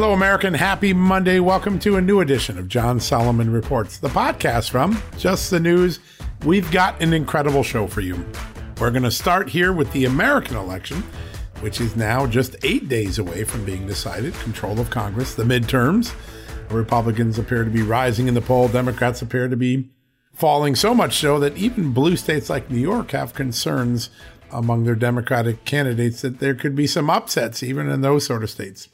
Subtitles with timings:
[0.00, 0.54] Hello, American.
[0.54, 1.40] Happy Monday.
[1.40, 5.98] Welcome to a new edition of John Solomon Reports, the podcast from Just the News.
[6.44, 8.24] We've got an incredible show for you.
[8.80, 11.02] We're going to start here with the American election,
[11.62, 14.34] which is now just eight days away from being decided.
[14.34, 16.14] Control of Congress, the midterms.
[16.70, 18.68] Republicans appear to be rising in the poll.
[18.68, 19.90] Democrats appear to be
[20.32, 24.10] falling so much so that even blue states like New York have concerns
[24.52, 28.50] among their Democratic candidates that there could be some upsets even in those sort of
[28.50, 28.88] states.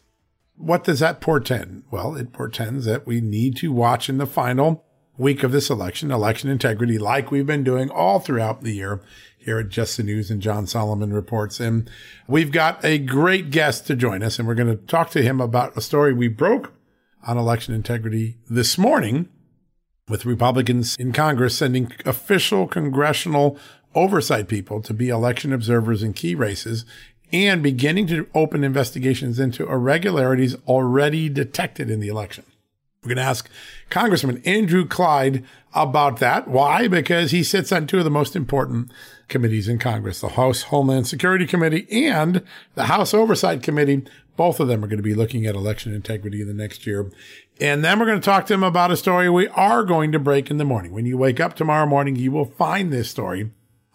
[0.57, 1.85] What does that portend?
[1.91, 4.85] Well, it portends that we need to watch in the final
[5.17, 9.01] week of this election, election integrity, like we've been doing all throughout the year
[9.39, 11.61] here at Just the News and John Solomon Reports.
[11.61, 11.89] And
[12.27, 15.41] we've got a great guest to join us, and we're going to talk to him
[15.41, 16.73] about a story we broke
[17.27, 19.29] on election integrity this morning
[20.09, 23.59] with Republicans in Congress sending official congressional
[23.95, 26.85] oversight people to be election observers in key races
[27.35, 32.45] and beginning to open investigations into irregularities already detected in the election.
[33.03, 33.51] We're going to ask
[33.91, 35.45] Congressman Andrew Clyde
[35.75, 36.47] about that.
[36.47, 36.87] Why?
[36.87, 38.93] Because he sits on two of the most important
[39.29, 42.43] committees in Congress, the House Homeland Security Committee and
[42.77, 44.07] the House Oversight Committee.
[44.37, 47.11] Both of them are going to be looking at election integrity in the next year.
[47.61, 50.19] And then we're going to talk to him about a story we are going to
[50.19, 50.93] break in the morning.
[50.93, 53.51] When you wake up tomorrow morning, you will find this story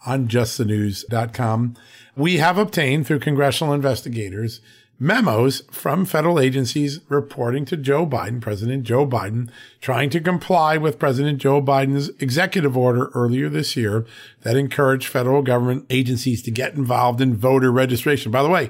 [0.06, 1.76] on justthenews.com.
[2.16, 4.62] We have obtained through congressional investigators
[5.00, 9.50] memos from federal agencies reporting to Joe Biden, President Joe Biden,
[9.80, 14.06] trying to comply with President Joe Biden's executive order earlier this year
[14.42, 18.32] that encouraged federal government agencies to get involved in voter registration.
[18.32, 18.70] By the way,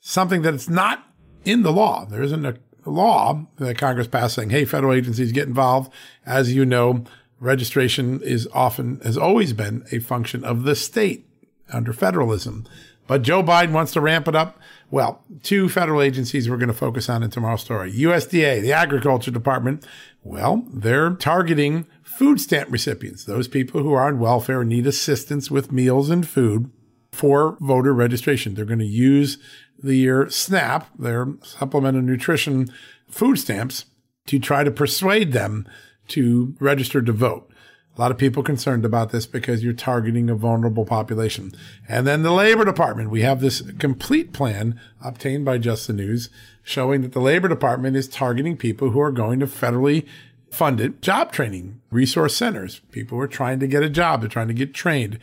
[0.00, 1.04] something that's not
[1.44, 2.06] in the law.
[2.06, 5.92] There isn't a law that Congress passed saying, hey, federal agencies get involved.
[6.24, 7.04] As you know,
[7.38, 11.25] registration is often, has always been a function of the state
[11.72, 12.66] under federalism.
[13.06, 14.58] But Joe Biden wants to ramp it up.
[14.90, 17.92] Well, two federal agencies we're going to focus on in tomorrow's story.
[17.92, 19.86] USDA, the Agriculture Department.
[20.22, 25.50] Well, they're targeting food stamp recipients, those people who are on welfare and need assistance
[25.50, 26.70] with meals and food
[27.12, 28.54] for voter registration.
[28.54, 29.38] They're going to use
[29.82, 32.72] the SNAP, their supplemental nutrition
[33.08, 33.84] food stamps,
[34.26, 35.68] to try to persuade them
[36.08, 37.50] to register to vote.
[37.96, 41.52] A lot of people concerned about this because you're targeting a vulnerable population.
[41.88, 46.28] And then the Labor Department, we have this complete plan obtained by Just the News
[46.62, 50.06] showing that the Labor Department is targeting people who are going to federally
[50.50, 52.80] funded job training resource centers.
[52.90, 55.18] People who are trying to get a job, they're trying to get trained.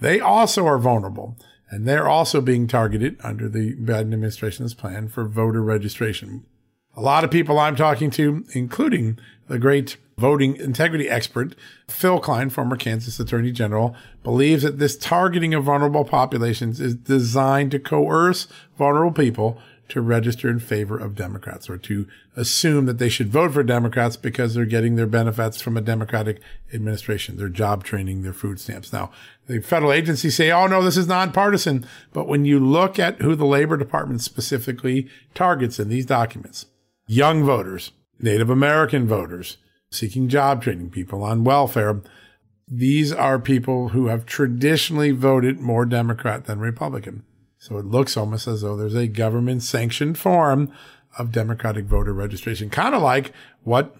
[0.00, 1.36] They also are vulnerable
[1.68, 6.44] and they're also being targeted under the Biden administration's plan for voter registration.
[6.96, 11.54] A lot of people I'm talking to, including the great voting integrity expert,
[11.88, 17.70] Phill Kline, former Kansas Attorney General, believes that this targeting of vulnerable populations is designed
[17.72, 18.46] to coerce
[18.76, 19.58] vulnerable people
[19.88, 22.06] to register in favor of Democrats or to
[22.36, 26.40] assume that they should vote for Democrats because they're getting their benefits from a Democratic
[26.72, 28.92] administration, their job training, their food stamps.
[28.92, 29.10] Now,
[29.46, 31.86] the federal agencies say, oh no, this is nonpartisan.
[32.12, 36.66] But when you look at who the Labor Department specifically targets in these documents,
[37.06, 39.58] young voters, Native American voters,
[39.94, 42.00] seeking job training, people on welfare.
[42.66, 47.24] These are people who have traditionally voted more Democrat than Republican.
[47.58, 50.72] So it looks almost as though there's a government sanctioned form
[51.18, 52.70] of Democratic voter registration.
[52.70, 53.32] Kind of like
[53.62, 53.96] what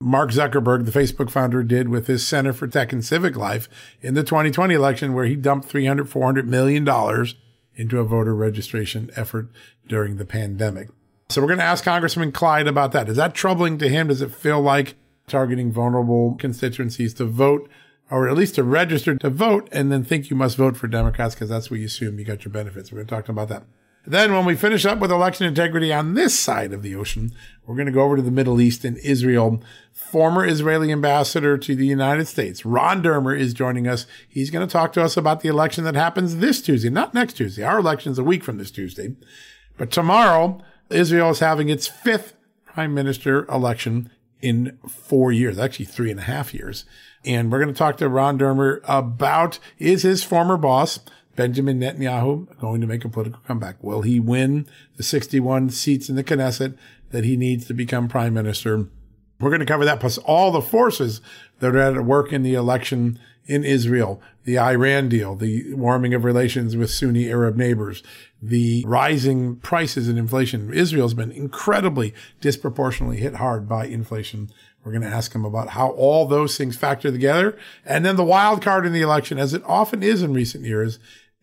[0.00, 3.68] Mark Zuckerberg, the Facebook founder, did with his Center for Tech and Civic Life
[4.00, 7.34] in the 2020 election, where he dumped 300, 400 million dollars
[7.74, 9.48] into a voter registration effort
[9.88, 10.88] during the pandemic.
[11.30, 13.08] So we're going to ask Congressman Clyde about that.
[13.08, 14.08] Is that troubling to him?
[14.08, 14.96] Does it feel like
[15.30, 17.70] targeting vulnerable constituencies to vote
[18.10, 21.34] or at least to register to vote and then think you must vote for Democrats
[21.34, 22.90] because that's where you assume you got your benefits.
[22.90, 23.62] We're going to talk about that.
[24.06, 27.32] Then when we finish up with election integrity on this side of the ocean,
[27.66, 29.62] we're going to go over to the Middle East and Israel.
[29.92, 34.06] Former Israeli ambassador to the United States, Ron Dermer, is joining us.
[34.26, 37.34] He's going to talk to us about the election that happens this Tuesday, not next
[37.34, 37.62] Tuesday.
[37.62, 39.14] Our election's a week from this Tuesday.
[39.76, 42.34] But tomorrow, Israel is having its fifth
[42.64, 44.10] prime minister election
[44.40, 46.84] in four years, actually three and a half years.
[47.24, 51.00] And we're going to talk to Ron Dermer about is his former boss,
[51.36, 53.82] Benjamin Netanyahu, going to make a political comeback?
[53.82, 54.66] Will he win
[54.96, 56.76] the 61 seats in the Knesset
[57.10, 58.88] that he needs to become prime minister?
[59.38, 61.20] We're going to cover that plus all the forces
[61.60, 63.18] that are at work in the election
[63.50, 68.00] in Israel, the Iran deal, the warming of relations with Sunni Arab neighbors,
[68.40, 70.72] the rising prices and inflation.
[70.72, 74.52] Israel's been incredibly disproportionately hit hard by inflation.
[74.84, 77.58] We're going to ask him about how all those things factor together.
[77.84, 81.00] And then the wild card in the election, as it often is in recent years,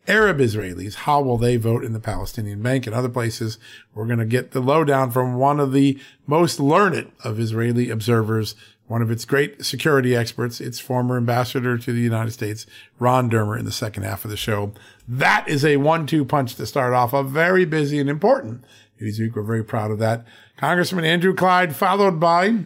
[0.08, 0.96] Arab Israelis.
[0.96, 3.60] How will they vote in the Palestinian Bank and other places?
[3.94, 8.56] We're going to get the lowdown from one of the most learned of Israeli observers,
[8.88, 12.66] one of its great security experts, its former ambassador to the United States,
[13.00, 14.72] Ron Dermer, in the second half of the show.
[15.08, 18.64] That is a one-two punch to start off a very busy and important
[19.00, 19.36] news week.
[19.36, 20.26] We're very proud of that.
[20.56, 22.66] Congressman Andrew Clyde, followed by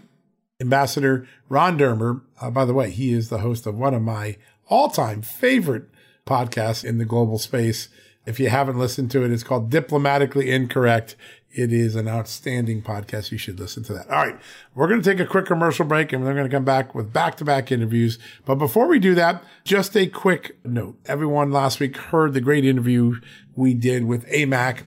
[0.62, 2.22] Ambassador Ron Dermer.
[2.40, 4.38] Uh, by the way, he is the host of one of my
[4.68, 5.90] all-time favorite
[6.26, 7.90] podcasts in the global space.
[8.26, 11.16] If you haven't listened to it, it's called Diplomatically Incorrect.
[11.54, 13.32] It is an outstanding podcast.
[13.32, 14.10] You should listen to that.
[14.10, 14.40] All right.
[14.74, 17.12] We're going to take a quick commercial break and we're going to come back with
[17.12, 18.18] back to back interviews.
[18.46, 20.98] But before we do that, just a quick note.
[21.06, 23.16] Everyone last week heard the great interview
[23.56, 24.86] we did with AMAC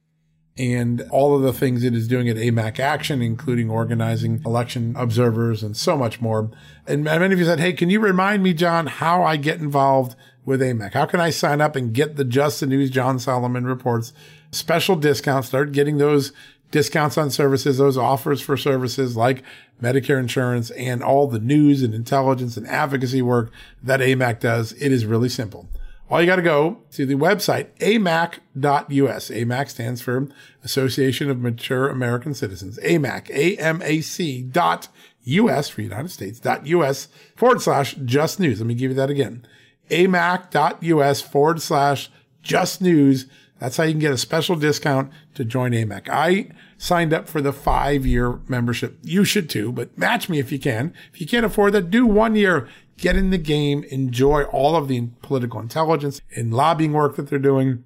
[0.56, 5.62] and all of the things it is doing at AMAC Action, including organizing election observers
[5.62, 6.50] and so much more.
[6.86, 10.14] And many of you said, Hey, can you remind me, John, how I get involved
[10.44, 10.92] with AMAC?
[10.92, 14.12] How can I sign up and get the Just the News John Solomon reports
[14.52, 15.48] special discounts?
[15.48, 16.32] Start getting those
[16.74, 19.44] discounts on services, those offers for services like
[19.80, 24.72] Medicare insurance and all the news and intelligence and advocacy work that AMAC does.
[24.72, 25.68] It is really simple.
[26.10, 29.30] All you got to go to the website, amac.us.
[29.30, 30.28] AMAC stands for
[30.64, 32.76] Association of Mature American Citizens.
[32.82, 34.88] AMAC, A-M-A-C dot
[35.22, 37.06] US for United States, dot US
[37.36, 38.58] forward slash just news.
[38.58, 39.46] Let me give you that again.
[39.90, 42.10] AMAC.us forward slash
[42.42, 43.26] just news.
[43.64, 46.10] That's how you can get a special discount to join AMAC.
[46.10, 48.98] I signed up for the five year membership.
[49.02, 50.92] You should too, but match me if you can.
[51.14, 52.68] If you can't afford that, do one year
[52.98, 57.38] get in the game, enjoy all of the political intelligence and lobbying work that they're
[57.38, 57.84] doing.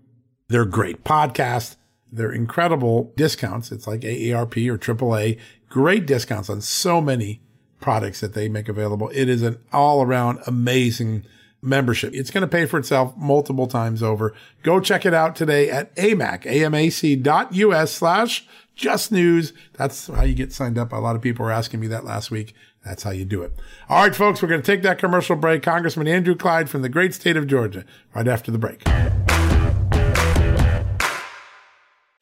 [0.49, 1.77] They're great podcasts.
[2.11, 3.71] They're incredible discounts.
[3.71, 5.39] It's like AARP or AAA.
[5.69, 7.41] Great discounts on so many
[7.81, 9.13] products that they make available.
[9.15, 11.25] It is an all around amazing
[11.61, 12.15] membership.
[12.15, 14.35] It's going to pay for itself multiple times over.
[14.63, 19.53] Go check it out today at amac, amac dot us slash just news.
[19.75, 20.93] That's how you get signed up.
[20.93, 22.55] A lot of people were asking me that last week.
[22.85, 23.53] That's how you do it.
[23.88, 25.62] All right, folks, we're going to take that commercial break.
[25.62, 27.85] Congressman Andrew Clyde from the great state of Georgia
[28.15, 28.83] right after the break.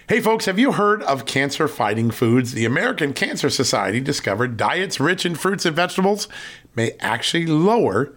[0.08, 2.52] Hey folks, have you heard of cancer fighting foods?
[2.52, 6.28] The American Cancer Society discovered diets rich in fruits and vegetables
[6.76, 8.16] may actually lower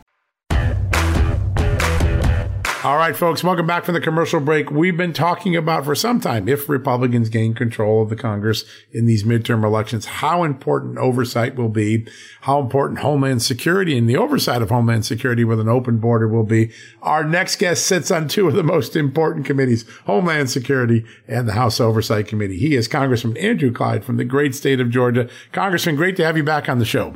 [2.83, 4.71] All right, folks, welcome back from the commercial break.
[4.71, 9.05] We've been talking about for some time if Republicans gain control of the Congress in
[9.05, 12.07] these midterm elections, how important oversight will be,
[12.41, 16.43] how important Homeland Security and the oversight of Homeland Security with an open border will
[16.43, 16.71] be.
[17.03, 21.53] Our next guest sits on two of the most important committees, Homeland Security and the
[21.53, 22.57] House Oversight Committee.
[22.57, 25.29] He is Congressman Andrew Clyde from the great state of Georgia.
[25.51, 27.15] Congressman, great to have you back on the show.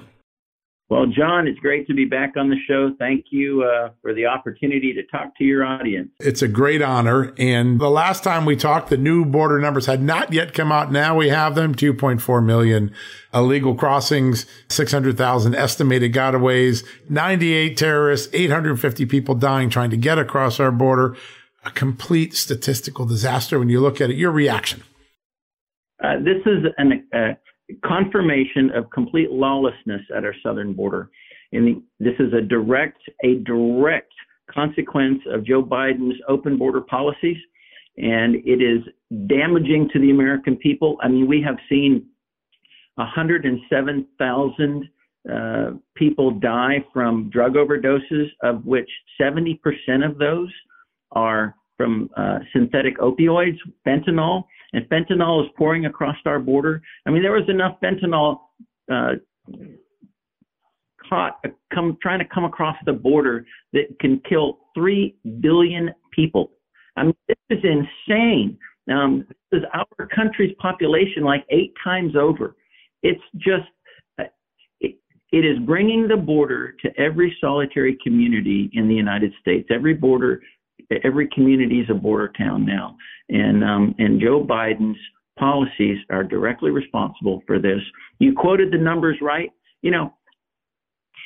[0.87, 2.91] Well, John, it's great to be back on the show.
[2.99, 6.11] Thank you uh, for the opportunity to talk to your audience.
[6.19, 7.33] It's a great honor.
[7.39, 10.91] And the last time we talked, the new border numbers had not yet come out.
[10.91, 12.93] Now we have them 2.4 million
[13.33, 20.71] illegal crossings, 600,000 estimated gotaways, 98 terrorists, 850 people dying trying to get across our
[20.71, 21.17] border.
[21.63, 24.17] A complete statistical disaster when you look at it.
[24.17, 24.83] Your reaction?
[26.03, 27.33] Uh, this is an, uh,
[27.83, 31.09] confirmation of complete lawlessness at our southern border.
[31.51, 34.11] And this is a direct, a direct
[34.51, 37.37] consequence of Joe Biden's open border policies,
[37.97, 38.83] and it is
[39.27, 40.97] damaging to the American people.
[41.01, 42.07] I mean, we have seen
[42.95, 44.89] 107,000
[45.31, 49.59] uh, people die from drug overdoses, of which 70%
[50.05, 50.49] of those
[51.11, 54.45] are from uh, synthetic opioids, fentanyl,
[54.75, 56.81] and fentanyl is pouring across our border.
[57.05, 58.39] I mean, there was enough fentanyl
[58.91, 59.13] uh,
[61.09, 66.51] caught uh, come trying to come across the border that can kill three billion people.
[66.97, 68.57] I mean, this is insane.
[68.91, 72.55] Um, this is our country's population like eight times over.
[73.01, 73.67] It's just
[74.19, 74.25] uh,
[74.81, 74.97] it,
[75.31, 79.69] it is bringing the border to every solitary community in the United States.
[79.71, 80.41] Every border
[81.03, 82.95] every community is a border town now,
[83.29, 84.97] and um, and Joe Biden's
[85.37, 87.81] policies are directly responsible for this.
[88.19, 89.51] You quoted the numbers right.
[89.81, 90.13] You know,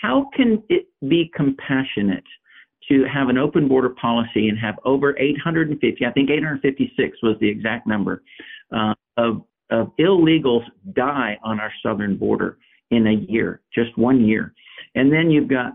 [0.02, 2.24] how can it be compassionate
[2.90, 7.48] to have an open border policy and have over 850, I think 856 was the
[7.48, 8.24] exact number,
[8.76, 10.64] uh, of, of illegals
[10.94, 12.58] die on our southern border
[12.90, 14.54] in a year, just one year.
[14.96, 15.74] And then you've got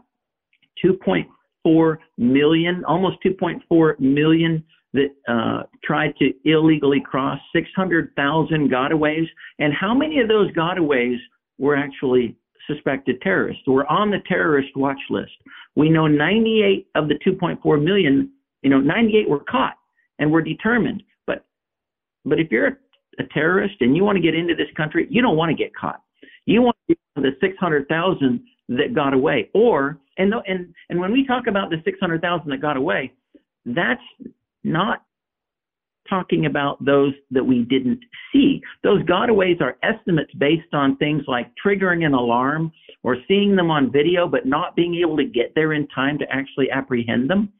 [0.84, 1.26] 2.4
[1.66, 9.26] 2.4 million, almost 2.4 million that uh, tried to illegally cross, 600,000 gotaways.
[9.58, 11.16] And how many of those gotaways
[11.58, 12.36] were actually
[12.68, 13.62] suspected terrorists?
[13.66, 15.32] Were on the terrorist watch list.
[15.74, 18.30] We know 98 of the 2.4 million,
[18.62, 19.74] you know, 98 were caught
[20.18, 21.02] and were determined.
[21.26, 21.44] But
[22.24, 22.76] but if you're a,
[23.18, 25.74] a terrorist and you want to get into this country, you don't want to get
[25.74, 26.00] caught.
[26.46, 31.26] You want to be the 600,000 that got away, or and and and when we
[31.26, 33.12] talk about the 600,000 that got away,
[33.66, 34.02] that's
[34.62, 35.02] not
[36.08, 38.00] talking about those that we didn't
[38.32, 38.60] see.
[38.82, 43.90] Those gotaways are estimates based on things like triggering an alarm or seeing them on
[43.90, 47.52] video but not being able to get there in time to actually apprehend them.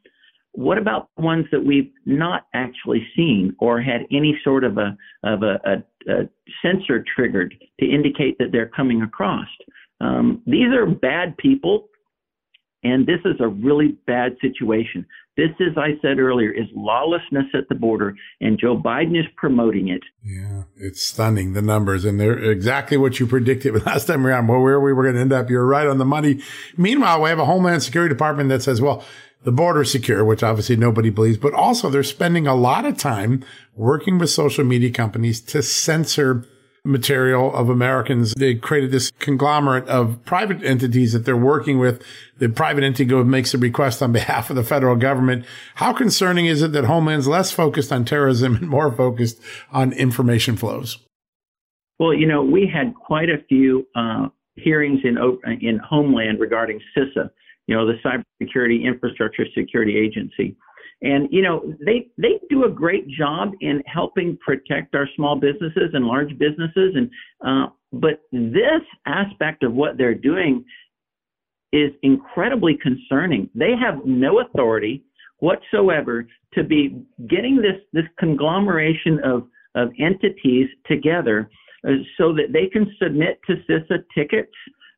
[0.53, 5.43] what about ones that we've not actually seen or had any sort of a of
[5.43, 6.29] a, a, a
[6.63, 9.49] sensor triggered to indicate that they're coming across?
[10.01, 11.89] Um, these are bad people,
[12.85, 15.07] and this is a really bad situation.
[15.37, 19.89] This, as I said earlier, is lawlessness at the border, and Joe Biden is promoting
[19.89, 20.03] it.
[20.23, 24.47] Yeah, it's stunning the numbers, and they're exactly what you predicted last time around.
[24.47, 26.41] Well, where we were going to end up, you're right on the money.
[26.77, 29.03] Meanwhile, we have a Homeland Security Department that says, well,
[29.43, 33.45] the border secure, which obviously nobody believes, but also they're spending a lot of time
[33.75, 36.47] working with social media companies to censor
[36.85, 38.35] material of Americans.
[38.35, 42.03] They created this conglomerate of private entities that they're working with.
[42.39, 45.47] The private entity go makes a request on behalf of the federal government.
[45.77, 49.41] How concerning is it that Homeland's less focused on terrorism and more focused
[49.73, 50.99] on information flows?
[51.99, 55.17] Well, you know, we had quite a few uh, hearings in
[55.61, 57.31] in Homeland regarding CISA,
[57.67, 60.57] you know, the Cybersecurity Infrastructure Security Agency.
[61.05, 65.91] And you know, they they do a great job in helping protect our small businesses
[65.93, 66.97] and large businesses.
[66.97, 67.11] And
[67.47, 70.65] uh, but this aspect of what they're doing
[71.73, 73.51] is incredibly concerning.
[73.55, 75.05] They have no authority
[75.41, 81.51] whatsoever to be getting this this conglomeration of of entities together
[81.87, 84.55] uh, so that they can submit to CISA tickets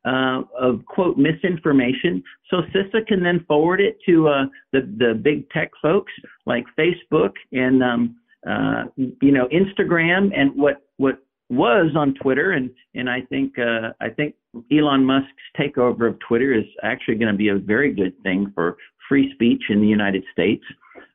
[0.06, 2.22] uh, of quote misinformation.
[2.50, 6.12] So CISA can then forward it to uh, the the big tech folks
[6.46, 8.16] like Facebook and um,
[8.48, 13.90] uh, you know Instagram and what what was on Twitter and and I think uh,
[14.00, 14.34] I think
[14.72, 18.76] Elon Musk's takeover of Twitter is actually going to be a very good thing for
[19.08, 20.64] free speech in the United States.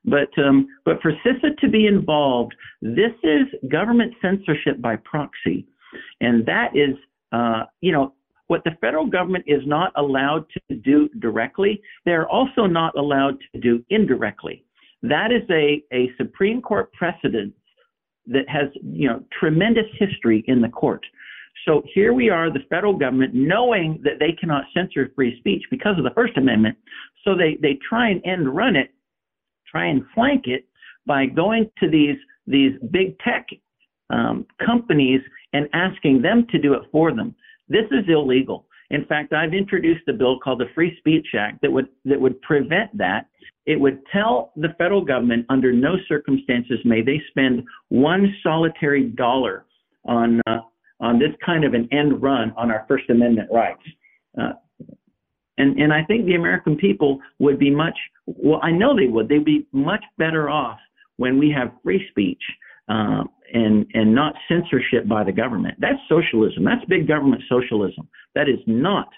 [0.03, 5.65] But um, but for CISA to be involved, this is government censorship by proxy,
[6.19, 6.95] and that is
[7.31, 8.13] uh, you know
[8.51, 13.61] what the federal government is not allowed to do directly, they're also not allowed to
[13.61, 14.65] do indirectly.
[15.03, 17.53] That is a, a Supreme Court precedent
[18.27, 21.01] that has, you know, tremendous history in the court.
[21.65, 25.97] So here we are, the federal government, knowing that they cannot censor free speech because
[25.97, 26.77] of the First Amendment.
[27.23, 28.93] So they, they try and end run it,
[29.65, 30.65] try and flank it
[31.05, 33.47] by going to these, these big tech
[34.09, 35.21] um, companies
[35.53, 37.33] and asking them to do it for them.
[37.71, 38.65] This is illegal.
[38.89, 42.41] In fact, I've introduced a bill called the Free Speech Act that would that would
[42.41, 43.27] prevent that.
[43.65, 49.65] It would tell the federal government under no circumstances may they spend one solitary dollar
[50.03, 50.59] on uh,
[50.99, 53.83] on this kind of an end run on our First Amendment rights.
[54.37, 54.51] Uh,
[55.57, 58.59] and and I think the American people would be much well.
[58.61, 59.29] I know they would.
[59.29, 60.79] They'd be much better off
[61.15, 62.43] when we have free speech
[62.89, 65.75] uh, and and not censorship by the government.
[65.79, 66.63] That's socialism.
[66.63, 68.07] That's big government socialism.
[68.35, 69.09] That is not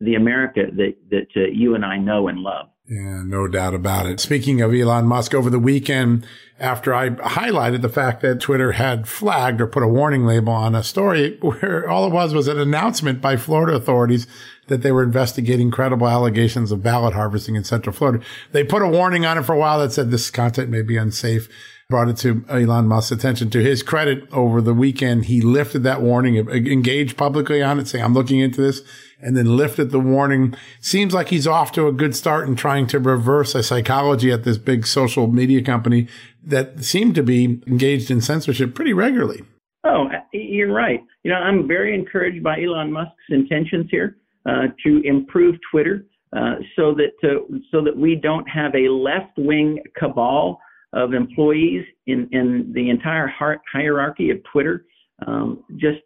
[0.00, 2.68] the America that that uh, you and I know and love.
[2.88, 4.20] Yeah, no doubt about it.
[4.20, 6.24] Speaking of Elon Musk, over the weekend,
[6.60, 10.76] after I highlighted the fact that Twitter had flagged or put a warning label on
[10.76, 14.28] a story where all it was was an announcement by Florida authorities
[14.68, 18.24] that they were investigating credible allegations of ballot harvesting in Central Florida.
[18.52, 20.96] They put a warning on it for a while that said this content may be
[20.96, 21.48] unsafe
[21.88, 23.48] brought it to Elon Musk's attention.
[23.50, 28.04] To his credit, over the weekend, he lifted that warning, engaged publicly on it, saying,
[28.04, 28.82] I'm looking into this,
[29.20, 30.54] and then lifted the warning.
[30.80, 34.42] Seems like he's off to a good start in trying to reverse a psychology at
[34.42, 36.08] this big social media company
[36.42, 39.44] that seemed to be engaged in censorship pretty regularly.
[39.84, 41.00] Oh, you're right.
[41.22, 46.04] You know, I'm very encouraged by Elon Musk's intentions here uh, to improve Twitter.
[46.36, 50.60] Uh, so that uh, so that we don't have a left wing cabal
[50.92, 53.30] of employees in, in the entire
[53.72, 54.86] hierarchy of Twitter,
[55.26, 56.00] um, just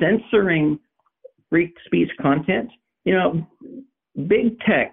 [0.00, 0.78] censoring
[1.50, 2.70] free speech content.
[3.04, 3.46] You know,
[4.26, 4.92] big tech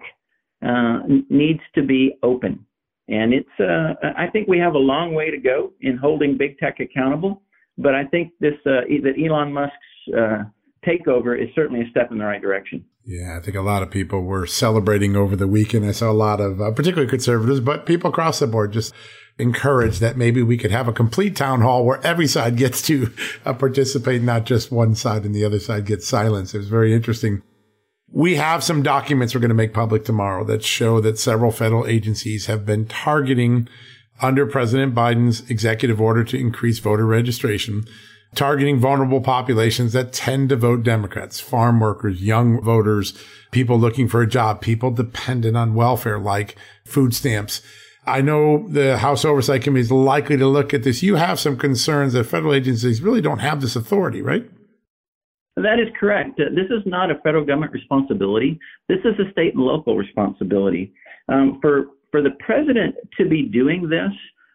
[0.64, 2.64] uh, needs to be open.
[3.08, 6.58] And it's, uh, I think we have a long way to go in holding big
[6.58, 7.42] tech accountable.
[7.78, 9.74] But I think this, uh, that Elon Musk's
[10.16, 10.44] uh,
[10.86, 12.84] takeover is certainly a step in the right direction.
[13.04, 15.84] Yeah, I think a lot of people were celebrating over the weekend.
[15.84, 18.94] I saw a lot of, uh, particularly conservatives, but people across the board just
[19.38, 23.12] encouraged that maybe we could have a complete town hall where every side gets to
[23.44, 26.54] uh, participate, not just one side and the other side gets silenced.
[26.54, 27.42] It was very interesting.
[28.14, 31.86] We have some documents we're going to make public tomorrow that show that several federal
[31.86, 33.68] agencies have been targeting
[34.20, 37.84] under President Biden's executive order to increase voter registration
[38.34, 43.12] targeting vulnerable populations that tend to vote Democrats, farm workers, young voters,
[43.50, 47.60] people looking for a job, people dependent on welfare like food stamps.
[48.06, 51.02] I know the House Oversight Committee is likely to look at this.
[51.02, 54.44] You have some concerns that federal agencies really don't have this authority, right?
[55.56, 56.38] That is correct.
[56.38, 58.58] This is not a federal government responsibility.
[58.88, 60.92] This is a state and local responsibility.
[61.28, 64.12] um, for for the president to be doing this,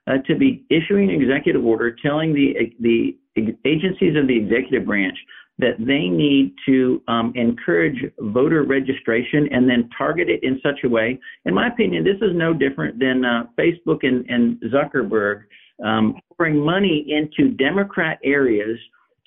[0.08, 3.18] uh, to be issuing an executive order telling the the
[3.66, 5.18] agencies of the executive branch
[5.60, 10.90] that they need to um, encourage voter registration and then target it in such a
[10.90, 11.20] way.
[11.46, 15.44] In my opinion, this is no different than uh, Facebook and, and Zuckerberg
[15.84, 18.78] um, pouring money into Democrat areas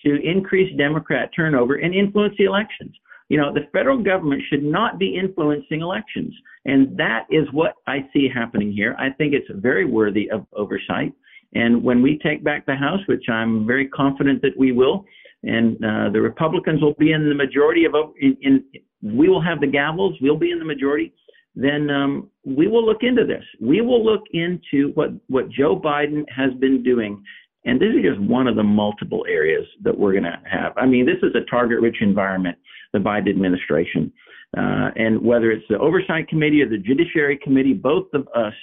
[0.05, 2.95] to increase Democrat turnover and influence the elections.
[3.31, 6.35] You know, the federal government should not be influencing elections.
[6.65, 8.97] And that is what I see happening here.
[8.99, 11.13] I think it's very worthy of oversight.
[11.55, 15.05] And when we take back the House, which I'm very confident that we will,
[15.45, 18.65] and uh, the Republicans will be in the majority of, in, in,
[19.01, 21.15] we will have the gavels, we'll be in the majority,
[21.55, 23.45] then um, we will look into this.
[23.61, 27.23] We will look into what, what Joe Biden has been doing.
[27.65, 30.73] And this is just one of the multiple areas that we're going to have.
[30.77, 32.57] I mean, this is a target rich environment
[32.93, 34.13] the Biden administration.
[34.57, 38.55] Uh, and whether it's the Oversight Committee or the Judiciary Committee, both of us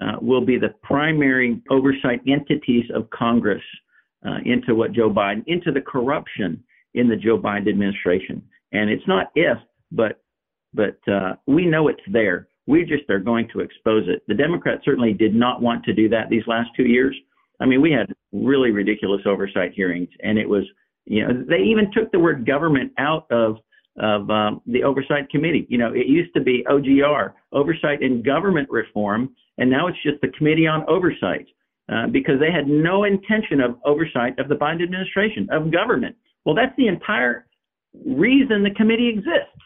[0.00, 3.62] uh, will be the primary oversight entities of Congress
[4.26, 6.62] uh, into what Joe Biden, into the corruption
[6.94, 8.42] in the Joe Biden administration.
[8.72, 9.58] And it's not if,
[9.90, 10.20] but
[10.74, 12.48] but uh, we know it's there.
[12.66, 14.22] We just are going to expose it.
[14.26, 17.14] The Democrats certainly did not want to do that these last two years.
[17.62, 20.64] I mean, we had really ridiculous oversight hearings, and it was,
[21.06, 23.56] you know, they even took the word government out of
[23.98, 25.66] of um, the oversight committee.
[25.68, 30.20] You know, it used to be OGR, Oversight and Government Reform, and now it's just
[30.22, 31.46] the Committee on Oversight
[31.90, 36.16] uh, because they had no intention of oversight of the Biden administration of government.
[36.44, 37.46] Well, that's the entire
[38.06, 39.60] reason the committee exists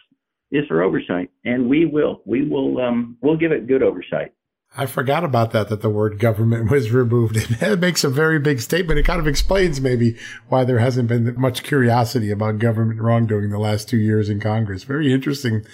[0.50, 4.32] is for oversight, and we will we will um, we'll give it good oversight.
[4.78, 7.36] I forgot about that, that the word government was removed.
[7.62, 8.98] It makes a very big statement.
[8.98, 10.16] It kind of explains maybe
[10.48, 14.84] why there hasn't been much curiosity about government wrongdoing the last two years in Congress.
[14.84, 15.64] Very interesting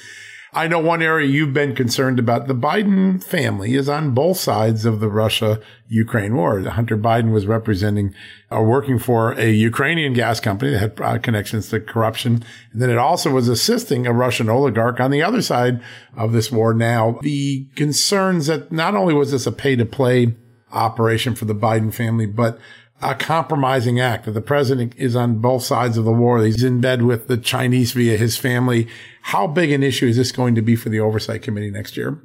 [0.55, 2.47] I know one area you've been concerned about.
[2.47, 6.61] The Biden family is on both sides of the Russia Ukraine war.
[6.61, 8.15] Hunter Biden was representing
[8.51, 12.45] or working for a Ukrainian gas company that had uh, connections to corruption.
[12.71, 15.81] And then it also was assisting a Russian oligarch on the other side
[16.19, 16.75] of this war.
[16.75, 20.35] Now, the concerns that not only was this a pay to play
[20.71, 22.59] operation for the Biden family, but
[23.03, 26.43] a compromising act that the president is on both sides of the war.
[26.43, 28.89] He's in bed with the Chinese via his family.
[29.23, 32.21] How big an issue is this going to be for the oversight committee next year?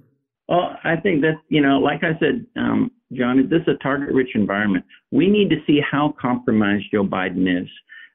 [0.47, 3.83] Well, I think that, you know, like I said, um, John, is this is a
[3.83, 4.85] target rich environment.
[5.11, 7.67] We need to see how compromised Joe Biden is.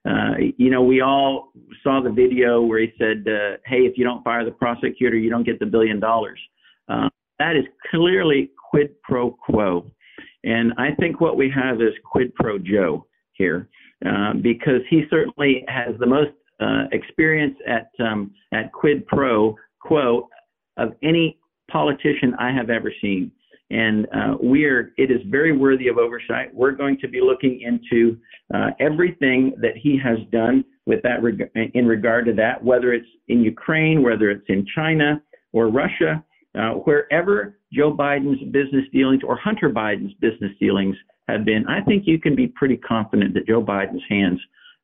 [0.04, 4.04] Uh, you know, we all saw the video where he said, uh, hey, if you
[4.04, 6.40] don't fire the prosecutor, you don't get the billion dollars.
[6.88, 9.90] Uh, that is clearly quid pro quo.
[10.44, 13.68] And I think what we have is quid pro Joe here,
[14.04, 20.28] uh, because he certainly has the most uh, experience at um, at quid pro quo
[20.76, 21.38] of any
[21.70, 23.30] politician I have ever seen.
[23.70, 26.54] And uh, we're it is very worthy of oversight.
[26.54, 28.18] We're going to be looking into
[28.54, 33.06] uh, everything that he has done with that reg- in regard to that, whether it's
[33.28, 36.22] in Ukraine, whether it's in China or Russia.
[36.58, 40.96] Uh, wherever Joe Biden's business dealings or Hunter Biden's business dealings
[41.28, 44.38] have been, I think you can be pretty confident that Joe Biden's hands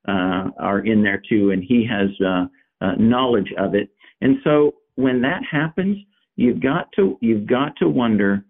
[0.08, 2.46] uh, are in there too, and he has uh,
[2.80, 3.90] uh, knowledge of it.
[4.22, 5.98] And so when that happens,
[6.36, 8.44] you've got to you've got to wonder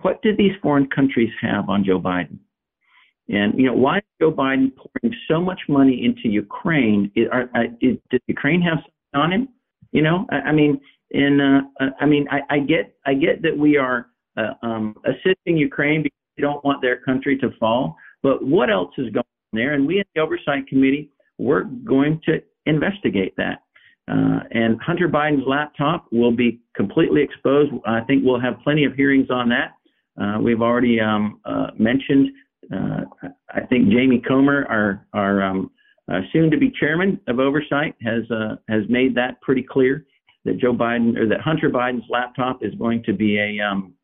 [0.00, 2.38] what do these foreign countries have on Joe Biden?
[3.28, 7.10] And you know why is Joe Biden pouring so much money into Ukraine?
[7.14, 7.50] Is, are,
[7.82, 9.48] is, does Ukraine have something on him?
[9.92, 10.80] You know, I, I mean,
[11.12, 14.94] and uh, uh, I mean, I, I get I get that we are uh, um,
[15.04, 17.96] assisting Ukraine because we don't want their country to fall.
[18.22, 19.74] But what else is going on there?
[19.74, 23.62] And we in the oversight committee, we're going to investigate that.
[24.10, 27.72] Uh, and Hunter Biden's laptop will be completely exposed.
[27.86, 29.74] I think we'll have plenty of hearings on that.
[30.20, 32.28] Uh, we've already um, uh, mentioned.
[32.74, 33.04] Uh,
[33.54, 35.70] I think Jamie Comer, our our um,
[36.10, 38.24] uh, soon-to-be chairman of oversight, has
[38.68, 40.06] has made that pretty clear
[40.48, 43.94] that Joe Biden or that Hunter Biden's laptop is going to be a um,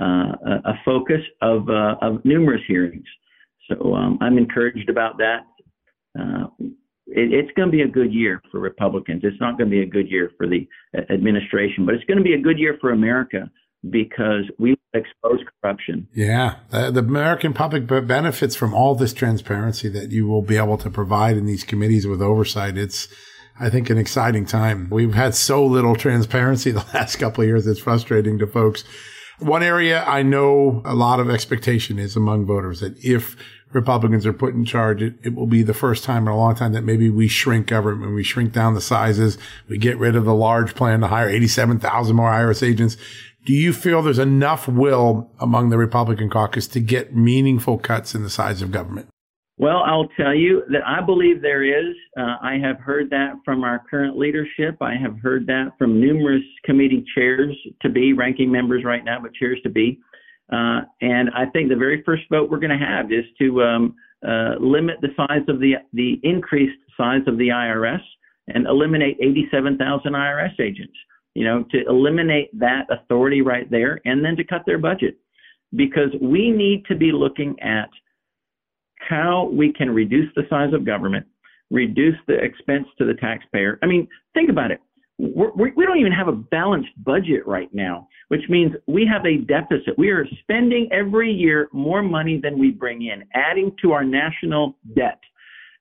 [0.00, 0.32] uh,
[0.64, 3.06] a focus of uh, of numerous hearings.
[3.68, 5.40] So um, I'm encouraged about that.
[6.18, 6.46] Uh,
[7.06, 9.22] it, it's going to be a good year for Republicans.
[9.24, 10.66] It's not going to be a good year for the
[11.10, 13.50] administration, but it's going to be a good year for America
[13.88, 16.06] because we expose corruption.
[16.14, 20.90] Yeah, the American public benefits from all this transparency that you will be able to
[20.90, 22.76] provide in these committees with oversight.
[22.76, 23.08] It's
[23.58, 24.88] I think, an exciting time.
[24.90, 27.66] We've had so little transparency the last couple of years.
[27.66, 28.84] It's frustrating to folks.
[29.38, 33.36] One area I know a lot of expectation is among voters that if
[33.72, 36.54] Republicans are put in charge, it, it will be the first time in a long
[36.54, 39.38] time that maybe we shrink government, we shrink down the sizes,
[39.68, 42.96] we get rid of the large plan to hire 87,000 more IRS agents.
[43.44, 48.22] Do you feel there's enough will among the Republican caucus to get meaningful cuts in
[48.22, 49.08] the size of government?
[49.62, 51.94] Well, I'll tell you that I believe there is.
[52.18, 54.76] Uh, I have heard that from our current leadership.
[54.80, 59.32] I have heard that from numerous committee chairs to be, ranking members right now, but
[59.34, 60.00] chairs to be.
[60.52, 63.94] Uh, and I think the very first vote we're going to have is to um,
[64.26, 68.02] uh, limit the size of the the increased size of the IRS
[68.48, 70.98] and eliminate 87,000 IRS agents.
[71.34, 75.18] You know, to eliminate that authority right there, and then to cut their budget,
[75.76, 77.88] because we need to be looking at
[79.08, 81.26] how we can reduce the size of government,
[81.70, 83.78] reduce the expense to the taxpayer.
[83.82, 84.80] I mean, think about it.
[85.18, 89.24] We're, we do not even have a balanced budget right now, which means we have
[89.24, 89.96] a deficit.
[89.96, 94.76] We are spending every year more money than we bring in, adding to our national
[94.96, 95.20] debt.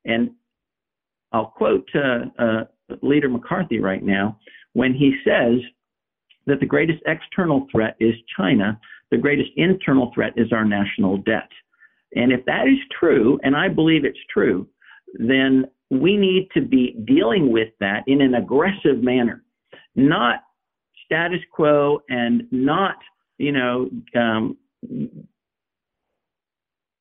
[0.06, 0.32] And
[1.32, 2.64] I'll quote uh, uh,
[3.02, 4.38] Leader McCarthy right now
[4.74, 5.60] when he says
[6.46, 8.80] that the greatest external threat is China,
[9.12, 11.50] the greatest internal threat is our national debt.
[12.16, 14.68] And if that is true, and I believe it's true,
[15.14, 19.44] then we need to be dealing with that in an aggressive manner,
[19.96, 20.40] not
[21.06, 22.96] status quo and not,
[23.38, 24.58] you know, um,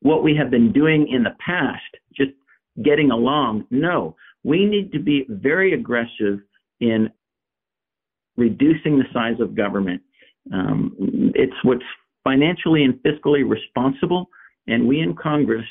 [0.00, 1.82] what we have been doing in the past,
[2.16, 2.30] just
[2.82, 3.64] getting along.
[3.70, 6.40] No, we need to be very aggressive
[6.80, 7.10] in
[8.36, 10.02] reducing the size of government.
[10.52, 10.96] Um,
[11.34, 11.84] it's what's
[12.24, 14.28] financially and fiscally responsible
[14.66, 15.66] and we in Congress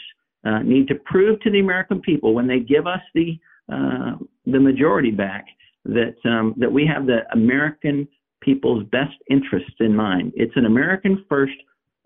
[0.45, 3.37] uh, need to prove to the American people when they give us the
[3.71, 5.45] uh, the majority back
[5.85, 8.07] that um, that we have the American
[8.41, 10.31] people's best interests in mind.
[10.35, 11.53] It's an American first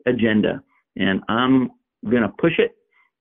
[0.05, 0.61] agenda,
[0.95, 1.71] and I'm
[2.09, 2.75] going to push it,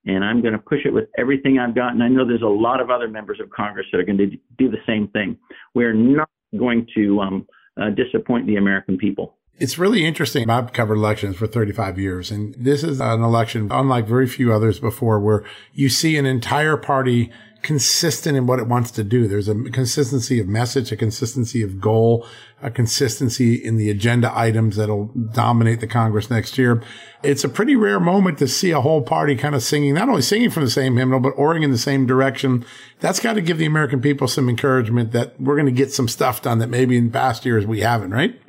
[0.06, 1.92] and I'm going to push it with everything I've got.
[1.92, 4.30] And I know there's a lot of other members of Congress that are going to
[4.58, 5.36] do the same thing.
[5.74, 7.46] We're not going to um,
[7.80, 9.36] uh, disappoint the American people.
[9.58, 10.50] It's really interesting.
[10.50, 14.80] I've covered elections for 35 years, and this is an election unlike very few others
[14.80, 17.30] before where you see an entire party
[17.62, 19.28] consistent in what it wants to do.
[19.28, 22.26] There's a consistency of message, a consistency of goal,
[22.60, 26.82] a consistency in the agenda items that'll dominate the Congress next year.
[27.22, 30.22] It's a pretty rare moment to see a whole party kind of singing, not only
[30.22, 32.64] singing from the same hymnal, but oaring in the same direction.
[32.98, 36.08] That's got to give the American people some encouragement that we're going to get some
[36.08, 38.41] stuff done that maybe in past years we haven't, right?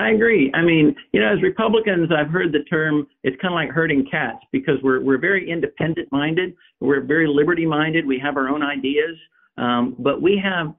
[0.00, 0.50] I agree.
[0.54, 4.06] I mean, you know, as Republicans, I've heard the term it's kind of like herding
[4.10, 8.62] cats because we're we're very independent minded, we're very liberty minded, we have our own
[8.62, 9.14] ideas,
[9.58, 10.72] um, but we have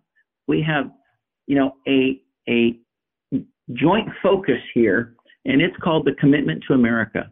[0.48, 0.92] we have
[1.46, 2.80] you know a a
[3.74, 5.14] joint focus here,
[5.46, 7.32] and it's called the commitment to America.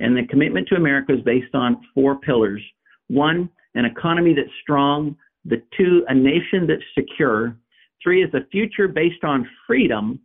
[0.00, 2.62] And the commitment to America is based on four pillars:
[3.08, 7.58] one, an economy that's strong; the two, a nation that's secure;
[8.02, 10.18] three is a future based on freedom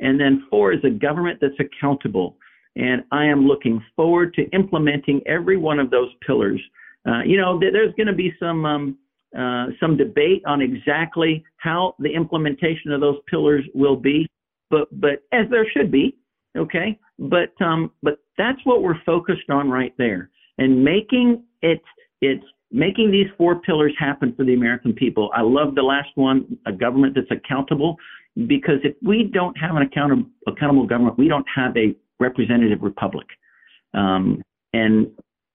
[0.00, 2.36] and then four is a government that's accountable.
[2.76, 6.60] And I am looking forward to implementing every one of those pillars.
[7.06, 8.98] Uh, you know, there's going to be some um,
[9.38, 14.26] uh, some debate on exactly how the implementation of those pillars will be,
[14.70, 16.16] but but as there should be,
[16.56, 16.98] okay.
[17.18, 21.82] But um, but that's what we're focused on right there, and making it
[22.20, 25.30] it's making these four pillars happen for the American people.
[25.34, 27.96] I love the last one, a government that's accountable
[28.46, 33.26] because if we don't have an accountable, accountable government, we don't have a representative republic.
[33.94, 34.42] Um,
[34.72, 35.08] and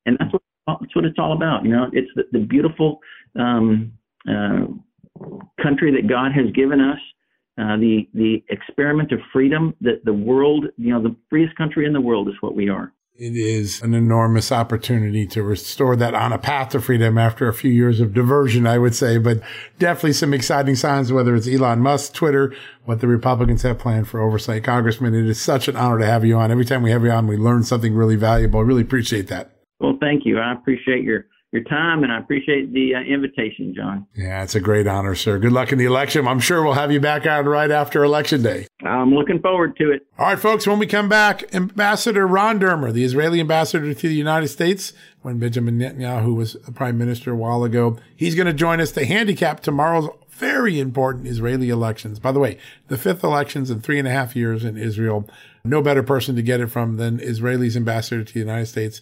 [0.05, 0.41] and that's what
[0.81, 1.63] that's what it's all about.
[1.65, 2.99] You know, it's the, the beautiful
[3.37, 3.91] um,
[4.29, 4.67] uh,
[5.61, 6.99] country that God has given us,
[7.57, 11.93] uh, the the experiment of freedom that the world, you know, the freest country in
[11.93, 16.31] the world is what we are it is an enormous opportunity to restore that on
[16.31, 19.41] a path to freedom after a few years of diversion, I would say, but
[19.77, 22.55] definitely some exciting signs, whether it's Elon Musk, Twitter,
[22.85, 24.63] what the Republicans have planned for oversight.
[24.63, 26.49] Congressman, it is such an honor to have you on.
[26.49, 28.61] Every time we have you on, we learn something really valuable.
[28.61, 29.51] I really appreciate that.
[29.81, 30.39] Well, thank you.
[30.39, 34.05] I appreciate your your time, and I appreciate the uh, invitation, John.
[34.15, 35.39] Yeah, it's a great honor, sir.
[35.39, 36.27] Good luck in the election.
[36.27, 38.67] I'm sure we'll have you back on right after Election Day.
[38.85, 40.05] I'm looking forward to it.
[40.19, 44.13] All right, folks, when we come back, Ambassador Ron Dermer, the Israeli ambassador to the
[44.13, 48.79] United States, when Benjamin Netanyahu was prime minister a while ago, he's going to join
[48.79, 52.19] us to handicap tomorrow's very important Israeli elections.
[52.19, 52.57] By the way,
[52.87, 55.27] the fifth elections in three and a half years in Israel.
[55.65, 59.01] No better person to get it from than Israeli's ambassador to the United States,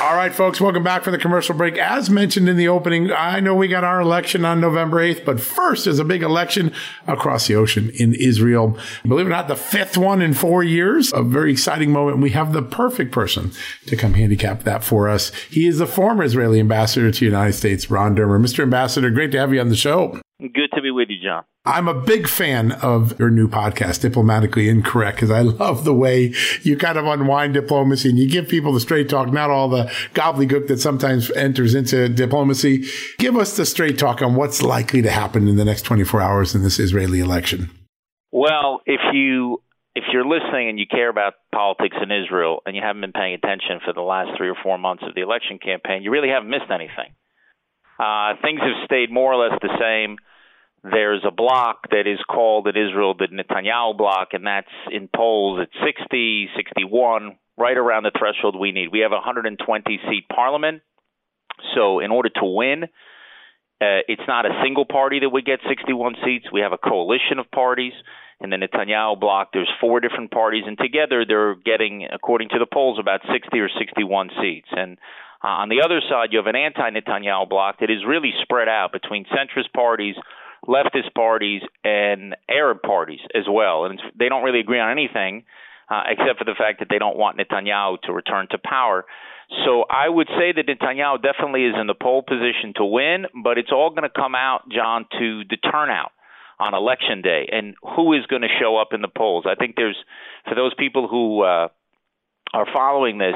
[0.00, 1.76] All right, folks, welcome back for the commercial break.
[1.76, 5.42] As mentioned in the opening, I know we got our election on November 8th, but
[5.42, 6.72] first is a big election
[7.06, 8.78] across the ocean in Israel.
[9.06, 11.12] Believe it or not, the fifth one in four years.
[11.12, 12.16] A very exciting moment.
[12.16, 13.52] We have the perfect person
[13.86, 15.34] to come handicap that for us.
[15.50, 18.40] He is the former Israeli ambassador to the United States, Ron Dermer.
[18.40, 18.60] Mr.
[18.60, 20.18] Ambassador, great to have you on the show.
[20.40, 21.44] Good to be with you, John.
[21.66, 26.32] I'm a big fan of your new podcast, Diplomatically Incorrect, because I love the way
[26.62, 29.84] you kind of unwind diplomacy and you give people the straight talk, not all the
[30.14, 32.86] gobbledygook that sometimes enters into diplomacy.
[33.18, 36.54] Give us the straight talk on what's likely to happen in the next 24 hours
[36.54, 37.70] in this Israeli election.
[38.32, 39.62] Well, if you
[39.94, 43.34] if you're listening and you care about politics in Israel and you haven't been paying
[43.34, 46.48] attention for the last three or four months of the election campaign, you really haven't
[46.48, 47.12] missed anything.
[47.98, 50.16] Uh, things have stayed more or less the same
[50.82, 55.60] there's a block that is called in Israel the Netanyahu block, and that's in polls
[55.60, 58.88] at 60, 61, right around the threshold we need.
[58.90, 60.82] We have a 120 seat parliament.
[61.74, 66.14] So, in order to win, uh, it's not a single party that would get 61
[66.24, 66.46] seats.
[66.50, 67.92] We have a coalition of parties.
[68.42, 72.64] In the Netanyahu block, there's four different parties, and together they're getting, according to the
[72.64, 74.68] polls, about 60 or 61 seats.
[74.70, 74.96] And
[75.44, 78.68] uh, on the other side, you have an anti Netanyahu block that is really spread
[78.68, 80.16] out between centrist parties
[80.66, 85.44] leftist parties and Arab parties as well, and they don't really agree on anything
[85.90, 89.04] uh, except for the fact that they don't want Netanyahu to return to power.
[89.66, 93.58] So I would say that Netanyahu definitely is in the pole position to win, but
[93.58, 96.12] it's all going to come out, John, to the turnout
[96.60, 99.46] on election day and who is going to show up in the polls.
[99.48, 99.96] I think there's
[100.48, 101.68] for those people who uh,
[102.52, 103.34] are following this.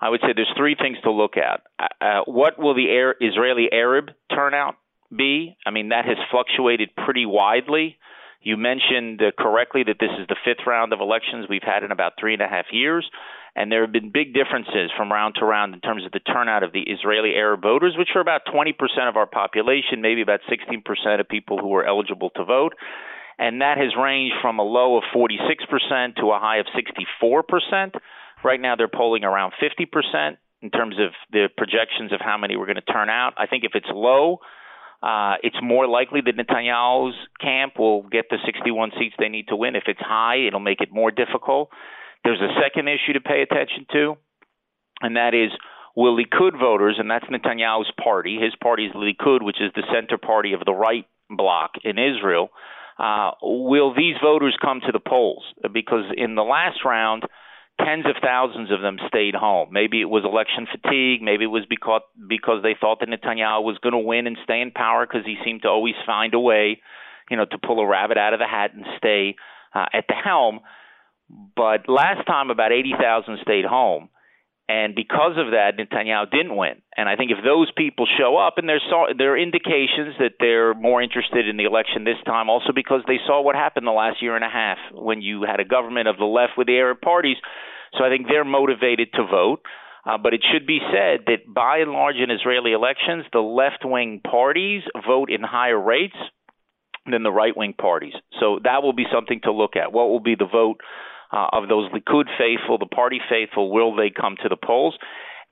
[0.00, 1.62] I would say there's three things to look at.
[2.00, 4.76] Uh, what will the Israeli Arab turnout
[5.16, 5.56] be?
[5.66, 7.96] I mean, that has fluctuated pretty widely.
[8.42, 11.90] You mentioned uh, correctly that this is the fifth round of elections we've had in
[11.90, 13.08] about three and a half years.
[13.56, 16.62] And there have been big differences from round to round in terms of the turnout
[16.62, 18.74] of the Israeli Arab voters, which are about 20%
[19.08, 22.74] of our population, maybe about 16% of people who are eligible to vote.
[23.38, 26.66] And that has ranged from a low of 46% to a high of
[27.22, 27.92] 64%.
[28.44, 32.66] Right now, they're polling around 50% in terms of the projections of how many we're
[32.66, 33.34] going to turn out.
[33.38, 34.38] I think if it's low,
[35.04, 39.56] uh, it's more likely that Netanyahu's camp will get the 61 seats they need to
[39.56, 39.76] win.
[39.76, 41.68] If it's high, it'll make it more difficult.
[42.24, 44.16] There's a second issue to pay attention to,
[45.02, 45.50] and that is
[45.94, 50.16] will Likud voters, and that's Netanyahu's party, his party is Likud, which is the center
[50.16, 52.48] party of the right bloc in Israel,
[52.98, 55.44] uh, will these voters come to the polls?
[55.72, 57.24] Because in the last round,
[57.80, 59.68] tens of thousands of them stayed home.
[59.72, 61.22] Maybe it was election fatigue.
[61.22, 64.60] Maybe it was because because they thought that Netanyahu was going to win and stay
[64.60, 66.80] in power because he seemed to always find a way,
[67.30, 69.36] you know, to pull a rabbit out of the hat and stay
[69.74, 70.60] uh, at the helm.
[71.56, 74.08] But last time, about eighty thousand stayed home.
[74.66, 76.80] And because of that, Netanyahu didn't win.
[76.96, 78.84] And I think if those people show up, and there's
[79.18, 83.18] there are indications that they're more interested in the election this time, also because they
[83.26, 86.16] saw what happened the last year and a half when you had a government of
[86.16, 87.36] the left with the Arab parties.
[87.98, 89.60] So I think they're motivated to vote.
[90.06, 93.84] Uh, but it should be said that by and large in Israeli elections, the left
[93.84, 96.16] wing parties vote in higher rates
[97.10, 98.12] than the right wing parties.
[98.38, 99.92] So that will be something to look at.
[99.92, 100.80] What will be the vote
[101.32, 103.70] uh, of those Likud faithful, the party faithful?
[103.70, 104.96] Will they come to the polls?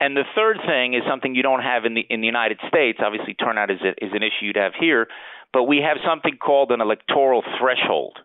[0.01, 2.99] And the third thing is something you don't have in the in the United States.
[3.01, 5.07] Obviously, turnout is a, is an issue you'd have here,
[5.53, 8.19] but we have something called an electoral threshold.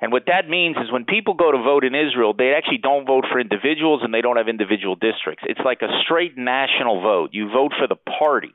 [0.00, 3.06] And what that means is when people go to vote in Israel, they actually don't
[3.06, 5.44] vote for individuals and they don't have individual districts.
[5.46, 7.30] It's like a straight national vote.
[7.32, 8.54] You vote for the party.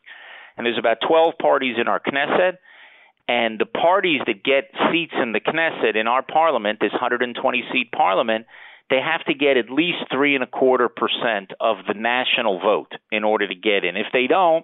[0.57, 2.57] And there's about 12 parties in our Knesset.
[3.27, 7.91] And the parties that get seats in the Knesset, in our parliament, this 120 seat
[7.91, 8.45] parliament,
[8.89, 12.91] they have to get at least three and a quarter percent of the national vote
[13.11, 13.97] in order to get in.
[13.97, 14.63] If they don't,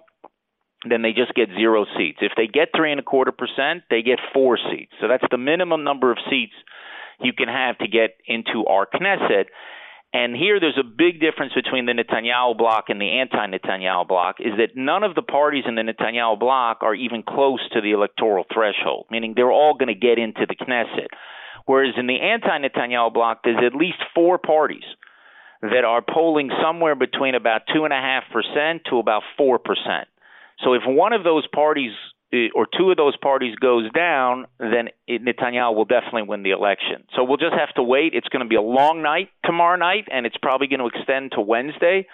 [0.88, 2.18] then they just get zero seats.
[2.20, 4.92] If they get three and a quarter percent, they get four seats.
[5.00, 6.54] So that's the minimum number of seats
[7.20, 9.46] you can have to get into our Knesset.
[10.14, 14.36] And here there's a big difference between the Netanyahu bloc and the anti Netanyahu bloc
[14.40, 17.92] is that none of the parties in the Netanyahu bloc are even close to the
[17.92, 21.08] electoral threshold, meaning they're all going to get into the Knesset.
[21.64, 24.84] Whereas in the anti Netanyahu bloc, there's at least four parties
[25.62, 29.58] that are polling somewhere between about 2.5% to about 4%.
[30.62, 31.92] So if one of those parties
[32.34, 37.04] Uh, or two of those parties goes down, then Netanyahu will definitely win the election.
[37.14, 38.14] So we'll just have to wait.
[38.14, 41.32] It's going to be a long night tomorrow night, and it's probably going to extend
[41.32, 42.06] to Wednesday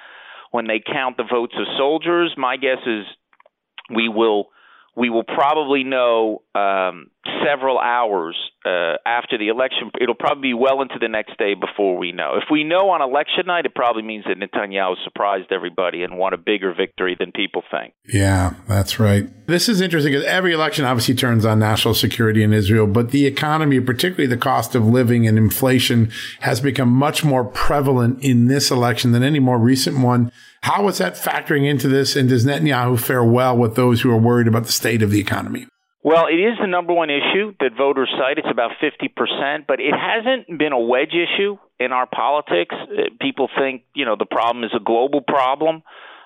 [0.51, 2.35] when they count the votes of soldiers.
[2.37, 3.05] My guess is
[3.95, 4.49] we will
[4.99, 7.11] we will probably know um,
[7.46, 8.36] several hours
[8.66, 9.92] uh, after the election.
[10.01, 12.34] It'll probably be well into the next day before we know.
[12.36, 16.34] If we know on election night, it probably means that Netanyahu surprised everybody and won
[16.34, 17.94] a bigger victory than people think.
[18.12, 19.28] Yeah, that's right.
[19.46, 23.24] This is interesting because every election obviously turns on national security in Israel, but the
[23.24, 28.72] economy, particularly the cost of living and inflation, has become much more prevalent in this
[28.72, 30.32] election than any more recent one.
[30.62, 32.16] How is that factoring into this?
[32.16, 35.20] And does Netanyahu fare well with those who are worried about the state of the
[35.20, 35.66] economy?
[36.02, 38.38] Well, it is the number one issue that voters cite.
[38.38, 42.74] It's about 50%, but it hasn't been a wedge issue in our politics.
[42.74, 45.82] Uh, people think, you know, the problem is a global problem.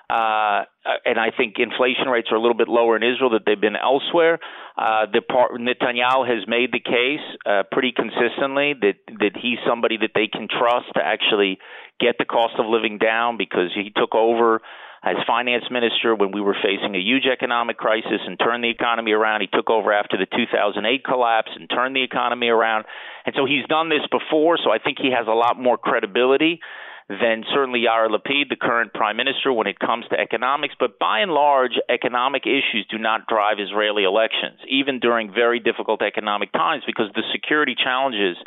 [0.09, 0.69] Uh,
[1.05, 3.75] and I think inflation rates are a little bit lower in Israel than they've been
[3.75, 4.37] elsewhere.
[4.77, 9.97] Uh, the part, Netanyahu has made the case uh, pretty consistently that that he's somebody
[9.97, 11.57] that they can trust to actually
[12.03, 14.61] get the cost of living down because he took over
[15.03, 19.11] as finance minister when we were facing a huge economic crisis and turned the economy
[19.11, 19.41] around.
[19.41, 22.85] He took over after the 2008 collapse and turned the economy around.
[23.25, 26.61] And so he's done this before, so I think he has a lot more credibility
[27.09, 30.73] than certainly Yair Lapid, the current prime minister, when it comes to economics.
[30.79, 36.01] But by and large, economic issues do not drive Israeli elections, even during very difficult
[36.01, 38.37] economic times, because the security challenges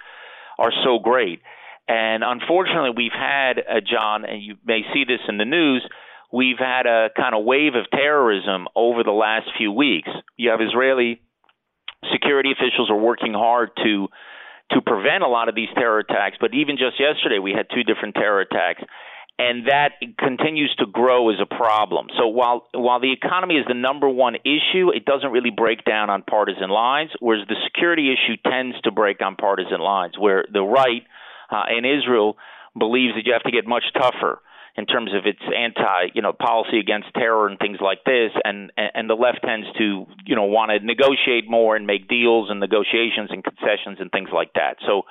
[0.58, 1.42] are so great.
[1.88, 5.86] And unfortunately, we've had, uh, John, and you may see this in the news,
[6.32, 10.08] we've had a kind of wave of terrorism over the last few weeks.
[10.36, 11.20] You have Israeli
[12.12, 14.08] security officials are working hard to
[14.72, 16.36] to prevent a lot of these terror attacks.
[16.40, 18.82] But even just yesterday, we had two different terror attacks,
[19.38, 22.08] and that continues to grow as a problem.
[22.18, 26.10] So while while the economy is the number one issue, it doesn't really break down
[26.10, 30.62] on partisan lines, whereas the security issue tends to break on partisan lines, where the
[30.62, 31.02] right
[31.50, 32.36] uh, in Israel
[32.78, 34.40] believes that you have to get much tougher
[34.76, 38.70] in terms of its anti, you know, policy against terror and things like this, and
[38.76, 42.60] and the left tends to, you know, want to negotiate more and make deals and
[42.60, 44.76] negotiations and concessions and things like that.
[44.86, 45.02] So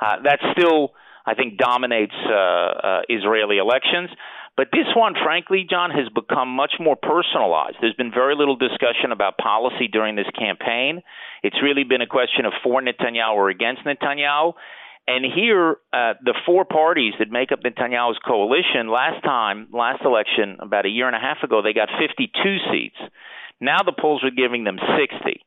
[0.00, 0.90] uh, that still,
[1.24, 4.10] I think, dominates uh, uh, Israeli elections.
[4.54, 7.76] But this one, frankly, John, has become much more personalized.
[7.80, 11.00] There's been very little discussion about policy during this campaign.
[11.42, 14.52] It's really been a question of for Netanyahu or against Netanyahu.
[15.06, 20.58] And here, uh, the four parties that make up Netanyahu's coalition, last time, last election,
[20.60, 22.30] about a year and a half ago, they got 52
[22.70, 22.96] seats.
[23.60, 25.42] Now the polls are giving them 60.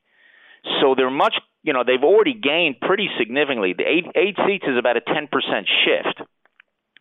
[0.81, 3.73] So they're much, you know, they've already gained pretty significantly.
[3.77, 6.27] The eight, eight seats is about a 10% shift.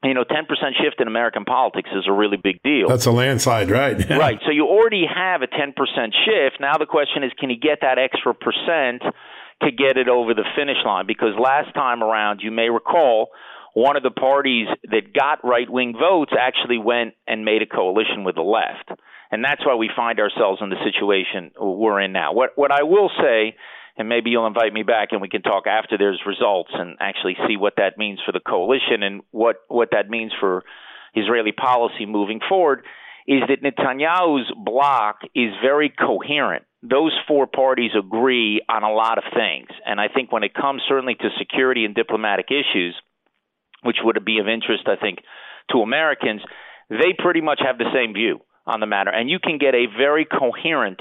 [0.05, 0.47] You know, 10%
[0.81, 2.89] shift in American politics is a really big deal.
[2.89, 3.99] That's a landslide, right?
[4.11, 4.39] right.
[4.45, 6.61] So you already have a 10% shift.
[6.61, 9.03] Now the question is, can you get that extra percent
[9.63, 13.29] to get it over the finish line because last time around, you may recall,
[13.75, 18.25] one of the parties that got right wing votes actually went and made a coalition
[18.25, 18.89] with the left.
[19.31, 22.33] And that's why we find ourselves in the situation we're in now.
[22.33, 23.57] What what I will say,
[23.97, 27.37] and maybe you'll invite me back and we can talk after there's results and actually
[27.49, 30.63] see what that means for the coalition and what, what that means for
[31.15, 32.85] Israeli policy moving forward
[33.27, 36.65] is that Netanyahu's bloc is very coherent.
[36.89, 39.69] Those four parties agree on a lot of things.
[39.87, 42.95] And I think when it comes certainly to security and diplomatic issues,
[43.83, 45.21] which would be of interest, I think,
[45.73, 46.43] to Americans,
[46.91, 49.11] they pretty much have the same view on the matter.
[49.11, 51.01] And you can get a very coherent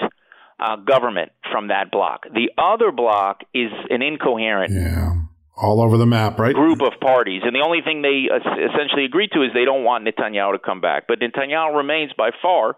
[0.59, 2.23] uh, government from that block.
[2.33, 4.71] The other block is an incoherent.
[4.71, 5.11] Yeah.
[5.55, 6.55] All over the map, right?
[6.55, 7.41] Group of parties.
[7.45, 10.81] And the only thing they essentially agreed to is they don't want Netanyahu to come
[10.81, 11.03] back.
[11.07, 12.75] But Netanyahu remains by far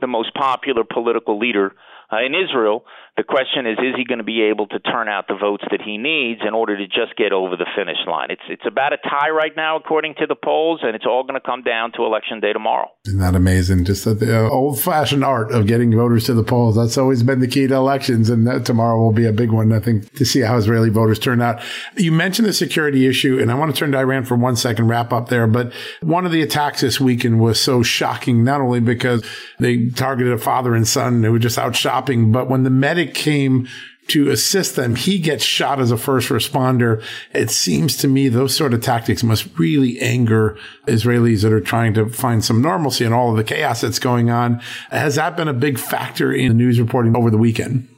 [0.00, 1.74] the most popular political leader
[2.20, 2.84] in Israel.
[3.14, 5.82] The question is, is he going to be able to turn out the votes that
[5.82, 8.30] he needs in order to just get over the finish line?
[8.30, 11.38] It's it's about a tie right now, according to the polls, and it's all going
[11.38, 12.88] to come down to election day tomorrow.
[13.04, 13.84] Isn't that amazing?
[13.84, 16.74] Just the uh, old-fashioned art of getting voters to the polls.
[16.74, 19.80] That's always been the key to elections, and tomorrow will be a big one, I
[19.80, 21.60] think, to see how Israeli voters turn out.
[21.98, 24.88] You mentioned the security issue, and I want to turn to Iran for one second,
[24.88, 25.46] wrap up there.
[25.46, 29.22] But one of the attacks this weekend was so shocking, not only because
[29.58, 33.01] they targeted a father and son who were just out shopping, but when the medic
[33.06, 33.68] came
[34.08, 34.96] to assist them.
[34.96, 37.02] He gets shot as a first responder.
[37.32, 41.94] It seems to me those sort of tactics must really anger Israelis that are trying
[41.94, 44.60] to find some normalcy in all of the chaos that's going on.
[44.90, 47.88] Has that been a big factor in the news reporting over the weekend?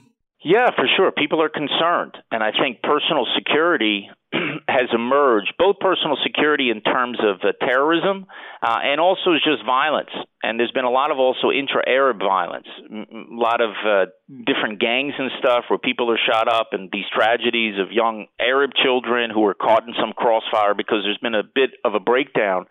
[0.44, 1.10] Yeah, for sure.
[1.10, 2.18] People are concerned.
[2.30, 4.10] And I think personal security
[4.68, 8.26] has emerged, both personal security in terms of uh, terrorism
[8.62, 10.10] uh, and also just violence.
[10.42, 14.06] And there's been a lot of also intra Arab violence, a lot of uh,
[14.46, 18.70] different gangs and stuff where people are shot up, and these tragedies of young Arab
[18.82, 22.66] children who are caught in some crossfire because there's been a bit of a breakdown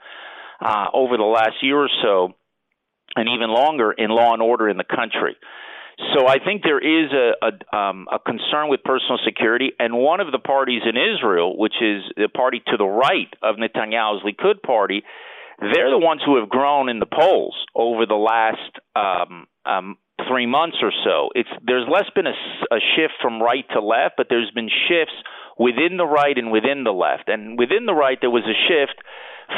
[0.61, 2.33] uh, over the last year or so,
[3.15, 5.35] and even longer in law and order in the country.
[6.15, 10.19] So I think there is a, a, um, a concern with personal security, and one
[10.19, 14.61] of the parties in Israel, which is the party to the right of Netanyahu's Likud
[14.61, 15.03] party,
[15.59, 19.97] they're the ones who have grown in the polls over the last um, um,
[20.27, 21.29] three months or so.
[21.35, 22.35] It's there's less been a,
[22.71, 25.15] a shift from right to left, but there's been shifts
[25.57, 27.29] within the right and within the left.
[27.29, 28.99] And within the right, there was a shift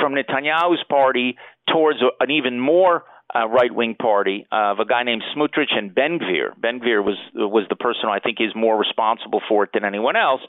[0.01, 1.37] from Netanyahu's party
[1.71, 3.03] towards an even more
[3.35, 6.59] uh, right wing party uh, of a guy named Smotrich and Ben Gvir.
[6.59, 10.15] Ben Gvir was was the person I think is more responsible for it than anyone
[10.15, 10.41] else.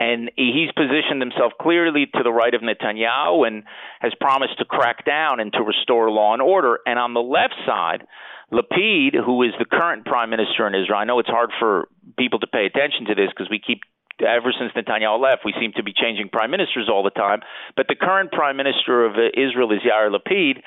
[0.00, 3.64] And he's positioned himself clearly to the right of Netanyahu and
[3.98, 6.78] has promised to crack down and to restore law and order.
[6.86, 8.06] And on the left side,
[8.52, 12.38] Lapid, who is the current prime minister in Israel, I know it's hard for people
[12.38, 13.80] to pay attention to this because we keep
[14.22, 17.40] ever since Netanyahu left, we seem to be changing prime ministers all the time.
[17.76, 20.62] But the current prime minister of Israel is Yair Lapid,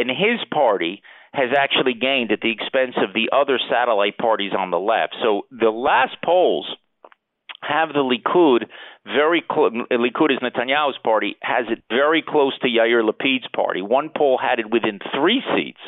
[0.00, 4.70] and his party has actually gained at the expense of the other satellite parties on
[4.70, 5.14] the left.
[5.22, 6.66] So the last polls
[7.62, 8.66] have the Likud
[9.04, 9.72] very close.
[9.90, 13.82] Likud is Netanyahu's party has it very close to Yair Lapid's party.
[13.82, 15.80] One poll had it within three seats.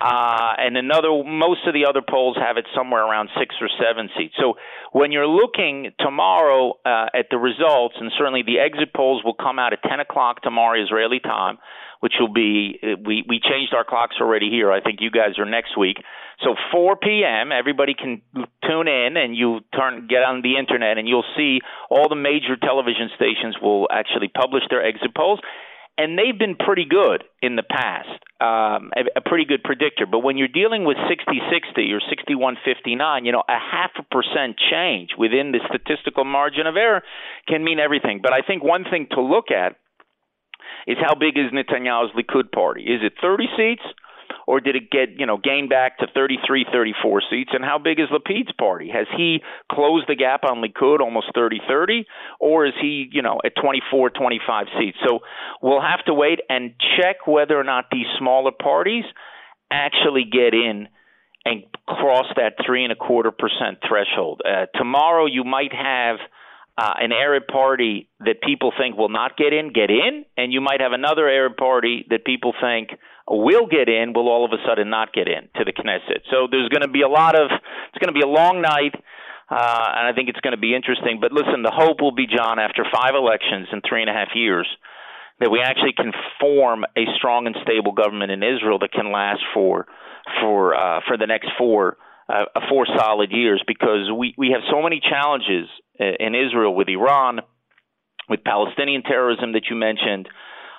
[0.00, 4.10] Uh, and another, most of the other polls have it somewhere around six or seven
[4.18, 4.34] seats.
[4.36, 4.54] So
[4.90, 9.60] when you're looking tomorrow uh, at the results, and certainly the exit polls will come
[9.60, 11.58] out at 10 o'clock tomorrow Israeli time,
[12.02, 14.72] which will be we we changed our clocks already here.
[14.72, 15.98] I think you guys are next week.
[16.42, 17.52] So 4 p.m.
[17.52, 18.22] Everybody can
[18.66, 22.56] tune in, and you turn get on the internet, and you'll see all the major
[22.60, 25.38] television stations will actually publish their exit polls,
[25.96, 30.04] and they've been pretty good in the past, um, a, a pretty good predictor.
[30.04, 35.10] But when you're dealing with 60-60 or 61-59, you know, a half a percent change
[35.16, 37.02] within the statistical margin of error
[37.46, 38.18] can mean everything.
[38.20, 39.76] But I think one thing to look at
[40.86, 42.82] is how big is Netanyahu's Likud party?
[42.82, 43.82] Is it 30 seats?
[44.46, 47.50] Or did it get, you know, gain back to 33, 34 seats?
[47.52, 48.90] And how big is Lapid's party?
[48.92, 52.06] Has he closed the gap on Likud almost 30, 30?
[52.40, 54.98] Or is he, you know, at 24, 25 seats?
[55.06, 55.20] So
[55.60, 59.04] we'll have to wait and check whether or not these smaller parties
[59.70, 60.88] actually get in
[61.44, 64.42] and cross that three and a quarter percent threshold.
[64.44, 66.16] Uh, tomorrow you might have–
[66.78, 70.60] uh, an Arab party that people think will not get in get in, and you
[70.60, 72.90] might have another Arab party that people think
[73.28, 76.24] will get in will all of a sudden not get in to the Knesset.
[76.30, 78.94] So there's going to be a lot of it's going to be a long night.
[79.50, 81.20] Uh, and I think it's going to be interesting.
[81.20, 84.28] But listen, the hope will be, John, after five elections in three and a half
[84.34, 84.66] years,
[85.40, 89.42] that we actually can form a strong and stable government in Israel that can last
[89.52, 89.86] for
[90.40, 91.98] for uh, for the next four
[92.28, 95.68] uh, four solid years because we we have so many challenges
[95.98, 97.40] in Israel with Iran,
[98.28, 100.28] with Palestinian terrorism that you mentioned,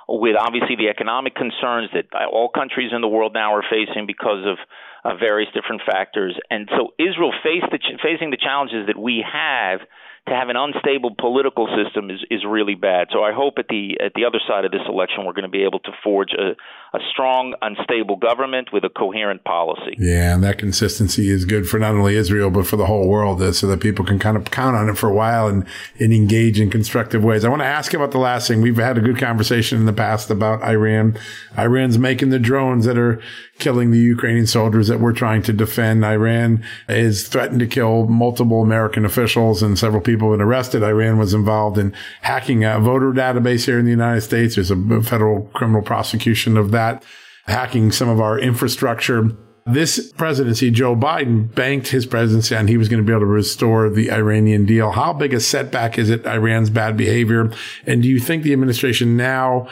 [0.08, 4.46] with obviously the economic concerns that all countries in the world now are facing because
[4.46, 4.58] of
[5.06, 6.36] uh, various different factors.
[6.50, 9.82] And so Israel faced the, facing the challenges that we have
[10.28, 13.08] to have an unstable political system is, is really bad.
[13.12, 15.50] So I hope at the at the other side of this election we're going to
[15.50, 16.52] be able to forge a,
[16.96, 19.96] a strong, unstable government with a coherent policy.
[19.98, 23.42] Yeah, and that consistency is good for not only Israel but for the whole world,
[23.42, 25.66] uh, so that people can kind of count on it for a while and,
[26.00, 27.44] and engage in constructive ways.
[27.44, 28.62] I want to ask about the last thing.
[28.62, 31.18] We've had a good conversation in the past about Iran.
[31.58, 33.22] Iran's making the drones that are
[33.60, 36.06] killing the Ukrainian soldiers that we're trying to defend.
[36.06, 40.84] Iran is threatened to kill multiple American officials and several people have been arrested.
[40.84, 44.56] Iran was involved in hacking a voter database here in the United States.
[44.56, 47.04] There's a federal criminal prosecution of that,
[47.46, 49.32] hacking some of our infrastructure.
[49.66, 53.28] This presidency, Joe Biden banked his presidency on he was going to be able to
[53.28, 54.92] restore the Iranian deal.
[54.92, 57.50] How big a setback is it, Iran's bad behavior?
[57.86, 59.70] And do you think the administration now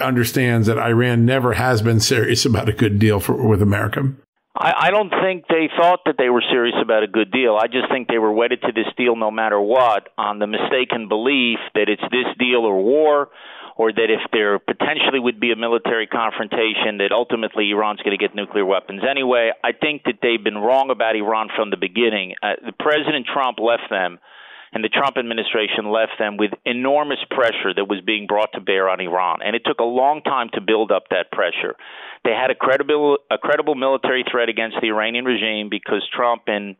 [0.00, 4.14] understands that Iran never has been serious about a good deal for, with America?
[4.56, 7.56] I, I don't think they thought that they were serious about a good deal.
[7.56, 11.08] I just think they were wedded to this deal no matter what on the mistaken
[11.08, 13.30] belief that it's this deal or war,
[13.76, 18.22] or that if there potentially would be a military confrontation, that ultimately Iran's going to
[18.22, 19.50] get nuclear weapons anyway.
[19.64, 22.34] I think that they've been wrong about Iran from the beginning.
[22.40, 24.20] Uh, the President Trump left them
[24.74, 28.90] and the Trump administration left them with enormous pressure that was being brought to bear
[28.90, 29.38] on Iran.
[29.44, 31.76] And it took a long time to build up that pressure.
[32.24, 36.76] They had a credible, a credible military threat against the Iranian regime because Trump in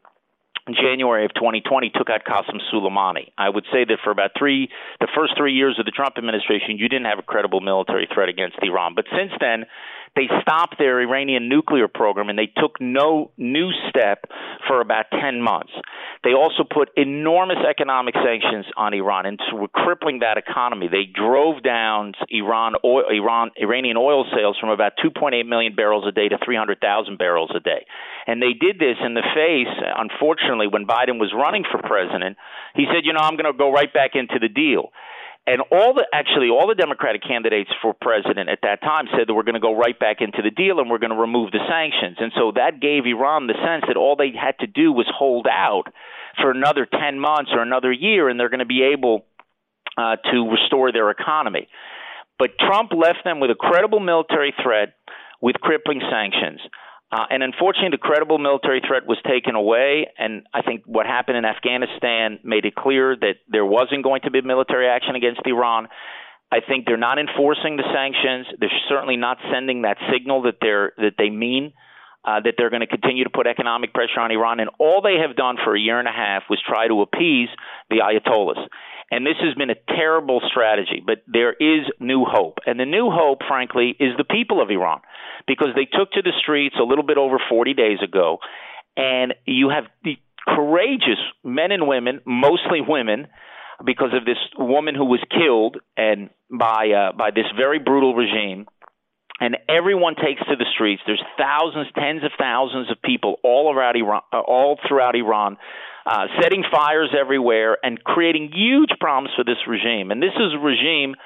[0.72, 3.30] January of 2020 took out Qasem Soleimani.
[3.36, 6.78] I would say that for about three, the first three years of the Trump administration,
[6.78, 8.94] you didn't have a credible military threat against Iran.
[8.96, 9.66] But since then,
[10.16, 14.24] they stopped their Iranian nuclear program and they took no new step
[14.68, 15.72] for about 10 months.
[16.22, 20.88] They also put enormous economic sanctions on Iran and so were crippling that economy.
[20.88, 26.12] They drove down Iran oil, Iran Iranian oil sales from about 2.8 million barrels a
[26.12, 27.84] day to 300,000 barrels a day.
[28.26, 32.36] And they did this in the face, unfortunately, when Biden was running for president,
[32.74, 34.92] he said, "You know, I'm going to go right back into the deal."
[35.46, 39.34] And all the actually all the Democratic candidates for president at that time said that
[39.34, 41.60] we're going to go right back into the deal and we're going to remove the
[41.68, 42.16] sanctions.
[42.18, 45.46] And so that gave Iran the sense that all they had to do was hold
[45.46, 45.84] out
[46.40, 49.26] for another 10 months or another year and they're going to be able
[49.98, 51.68] uh, to restore their economy.
[52.38, 54.94] But Trump left them with a credible military threat
[55.40, 56.60] with crippling sanctions.
[57.12, 60.08] Uh, and unfortunately, the credible military threat was taken away.
[60.18, 64.30] And I think what happened in Afghanistan made it clear that there wasn't going to
[64.30, 65.88] be military action against Iran.
[66.50, 68.46] I think they're not enforcing the sanctions.
[68.58, 71.72] They're certainly not sending that signal that they're that they mean
[72.24, 74.60] uh, that they're going to continue to put economic pressure on Iran.
[74.60, 77.48] And all they have done for a year and a half was try to appease
[77.90, 78.66] the Ayatollahs.
[79.10, 82.58] And this has been a terrible strategy, but there is new hope.
[82.66, 85.02] And the new hope, frankly, is the people of Iran,
[85.46, 88.38] because they took to the streets a little bit over 40 days ago.
[88.96, 90.16] And you have the
[90.48, 93.28] courageous men and women, mostly women,
[93.84, 98.66] because of this woman who was killed and by uh, by this very brutal regime
[99.40, 101.02] and everyone takes to the streets.
[101.06, 105.56] There's thousands, tens of thousands of people all around Iran, uh, all throughout Iran,
[106.06, 110.10] uh, setting fires everywhere and creating huge problems for this regime.
[110.10, 111.16] And this is a regime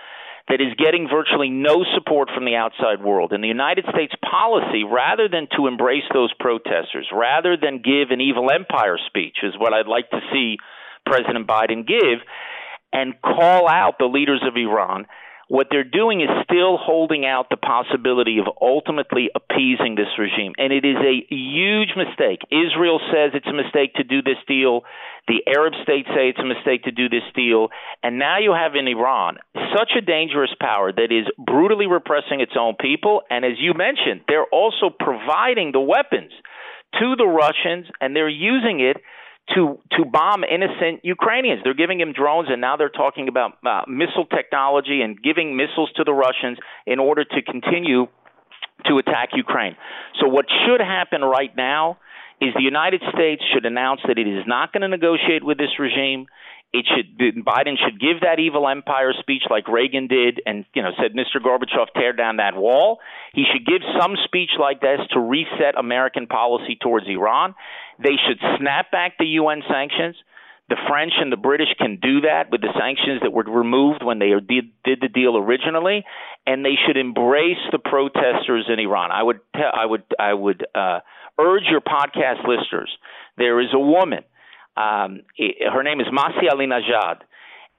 [0.48, 3.32] that is getting virtually no support from the outside world.
[3.32, 8.22] And the United States policy, rather than to embrace those protesters, rather than give an
[8.22, 10.56] evil empire speech, is what I'd like to see
[11.04, 12.24] President Biden give,
[12.92, 15.06] and call out the leaders of Iran
[15.48, 20.52] what they're doing is still holding out the possibility of ultimately appeasing this regime.
[20.58, 22.40] And it is a huge mistake.
[22.52, 24.82] Israel says it's a mistake to do this deal.
[25.26, 27.68] The Arab states say it's a mistake to do this deal.
[28.02, 29.38] And now you have in Iran
[29.74, 33.22] such a dangerous power that is brutally repressing its own people.
[33.30, 36.32] And as you mentioned, they're also providing the weapons
[37.00, 38.98] to the Russians and they're using it
[39.54, 41.62] to to bomb innocent Ukrainians.
[41.64, 45.90] They're giving him drones, and now they're talking about uh, missile technology and giving missiles
[45.96, 48.06] to the Russians in order to continue
[48.86, 49.76] to attack Ukraine.
[50.20, 51.98] So what should happen right now
[52.40, 55.78] is the United States should announce that it is not going to negotiate with this
[55.78, 56.26] regime.
[56.72, 60.90] It should Biden should give that evil empire speech like Reagan did, and you know
[61.00, 61.40] said, "Mr.
[61.42, 63.00] Gorbachev, tear down that wall."
[63.32, 67.54] He should give some speech like this to reset American policy towards Iran.
[68.02, 70.16] They should snap back the UN sanctions.
[70.68, 74.18] The French and the British can do that with the sanctions that were removed when
[74.18, 76.04] they did, did the deal originally,
[76.46, 79.10] and they should embrace the protesters in Iran.
[79.10, 81.00] I would, I would, I would uh,
[81.40, 82.90] urge your podcast listeners.
[83.38, 84.24] There is a woman
[84.78, 85.22] um,
[85.72, 87.22] her name is Masih Alinejad,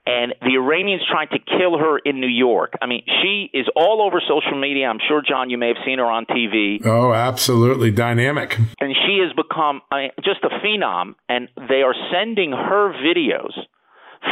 [0.06, 2.72] and the Iranians trying to kill her in New York.
[2.80, 4.86] I mean, she is all over social media.
[4.86, 6.84] I'm sure, John, you may have seen her on TV.
[6.84, 8.58] Oh, absolutely dynamic.
[8.80, 13.52] And she has become I mean, just a phenom, and they are sending her videos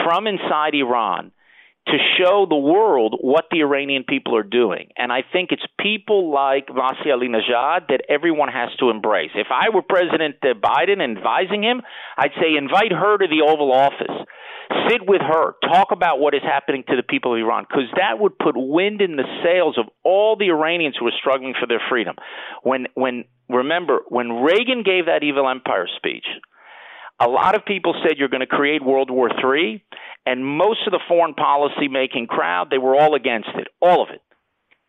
[0.05, 1.33] from inside Iran
[1.89, 4.89] to show the world what the Iranian people are doing.
[4.97, 9.31] And I think it's people like Masih Alinejad that everyone has to embrace.
[9.35, 11.83] If I were President Biden advising him,
[12.17, 14.27] I'd say invite her to the Oval Office
[14.89, 18.19] sit with her, talk about what is happening to the people of Iran, because that
[18.19, 21.81] would put wind in the sails of all the Iranians who are struggling for their
[21.89, 22.17] freedom.
[22.63, 26.27] When, when, remember, when Reagan gave that evil empire speech,
[27.21, 29.83] a lot of people said you're going to create World War III,
[30.27, 34.11] and most of the foreign policy making crowd, they were all against it, all of
[34.11, 34.23] it.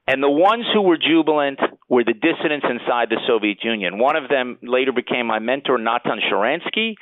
[0.08, 4.00] And the ones who were jubilant were the dissidents inside the Soviet Union.
[4.00, 6.96] One of them later became my mentor, Natan Sharansky,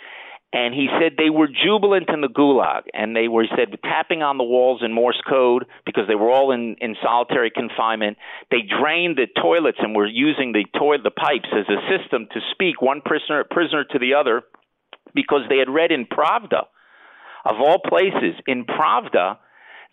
[0.54, 4.22] and he said they were jubilant in the gulag and they were he said tapping
[4.22, 8.18] on the walls in morse code because they were all in in solitary confinement
[8.50, 12.40] they drained the toilets and were using the toilet the pipes as a system to
[12.52, 14.44] speak one prisoner prisoner to the other
[15.18, 16.70] because they had read in pravda
[17.44, 19.38] of all places in pravda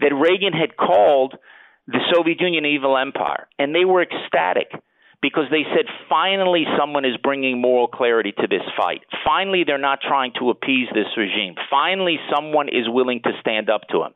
[0.01, 1.35] that reagan had called
[1.89, 4.69] the soviet union an evil empire and they were ecstatic
[5.25, 9.01] because they said finally someone is bringing moral clarity to this fight.
[9.25, 11.55] Finally, they're not trying to appease this regime.
[11.71, 14.13] Finally, someone is willing to stand up to him.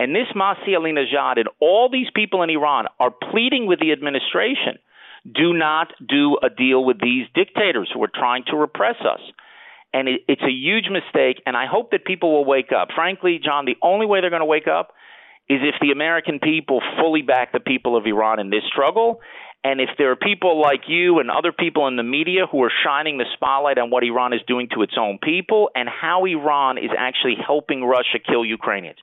[0.00, 4.82] And this Masih Alinejad and all these people in Iran are pleading with the administration
[5.24, 9.20] do not do a deal with these dictators who are trying to repress us.
[9.92, 12.88] And it, it's a huge mistake, and I hope that people will wake up.
[12.94, 14.92] Frankly, John, the only way they're going to wake up
[15.48, 19.20] is if the American people fully back the people of Iran in this struggle
[19.64, 22.72] and if there are people like you and other people in the media who are
[22.84, 26.78] shining the spotlight on what Iran is doing to its own people and how Iran
[26.78, 28.98] is actually helping Russia kill Ukrainians,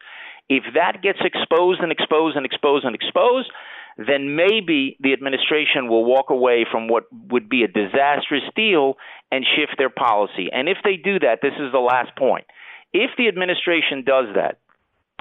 [0.47, 3.51] if that gets exposed and exposed and exposed and exposed,
[3.97, 8.95] then maybe the administration will walk away from what would be a disastrous deal
[9.31, 10.49] and shift their policy.
[10.51, 12.45] And if they do that, this is the last point.
[12.93, 14.59] If the administration does that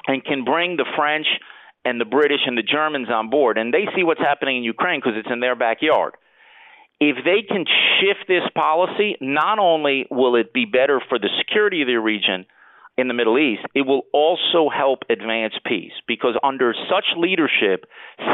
[0.07, 1.27] and can bring the French,
[1.85, 4.99] and the British and the Germans on board, and they see what's happening in Ukraine
[4.99, 6.15] because it's in their backyard.
[6.99, 7.65] If they can
[7.99, 12.45] shift this policy, not only will it be better for the security of the region
[12.97, 17.85] in the Middle East, it will also help advance peace because under such leadership,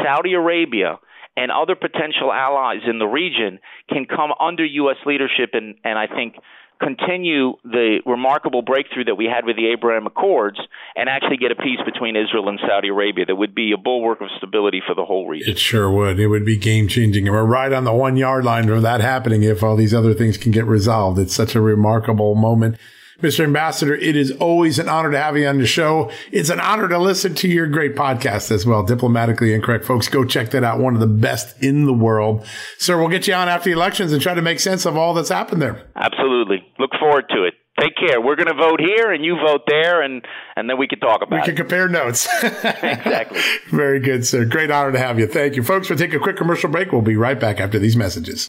[0.04, 0.98] Saudi Arabia
[1.36, 3.58] and other potential allies in the region
[3.88, 4.96] can come under U.S.
[5.06, 6.34] leadership and, and I think
[6.82, 10.58] continue the remarkable breakthrough that we had with the Abraham Accords
[10.96, 14.20] and actually get a peace between Israel and Saudi Arabia that would be a bulwark
[14.20, 15.50] of stability for the whole region.
[15.50, 16.18] It sure would.
[16.18, 17.30] It would be game changing.
[17.30, 20.36] We're right on the one yard line of that happening if all these other things
[20.36, 21.18] can get resolved.
[21.18, 22.76] It's such a remarkable moment.
[23.22, 23.44] Mr.
[23.44, 26.10] Ambassador, it is always an honor to have you on the show.
[26.32, 29.84] It's an honor to listen to your great podcast as well, Diplomatically Incorrect.
[29.84, 30.80] Folks, go check that out.
[30.80, 32.44] One of the best in the world.
[32.78, 35.14] Sir, we'll get you on after the elections and try to make sense of all
[35.14, 35.86] that's happened there.
[35.94, 36.66] Absolutely.
[36.80, 37.54] Look forward to it.
[37.80, 38.20] Take care.
[38.20, 40.22] We're going to vote here, and you vote there, and
[40.56, 41.36] and then we can talk about.
[41.36, 41.56] We can it.
[41.56, 42.28] compare notes.
[42.42, 43.40] exactly.
[43.70, 44.44] Very good, sir.
[44.44, 45.26] Great honor to have you.
[45.26, 45.88] Thank you, folks.
[45.88, 46.92] We'll take a quick commercial break.
[46.92, 48.48] We'll be right back after these messages.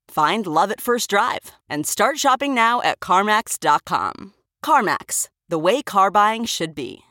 [0.11, 4.33] Find love at first drive and start shopping now at CarMax.com.
[4.63, 7.05] CarMax, the way car buying should be.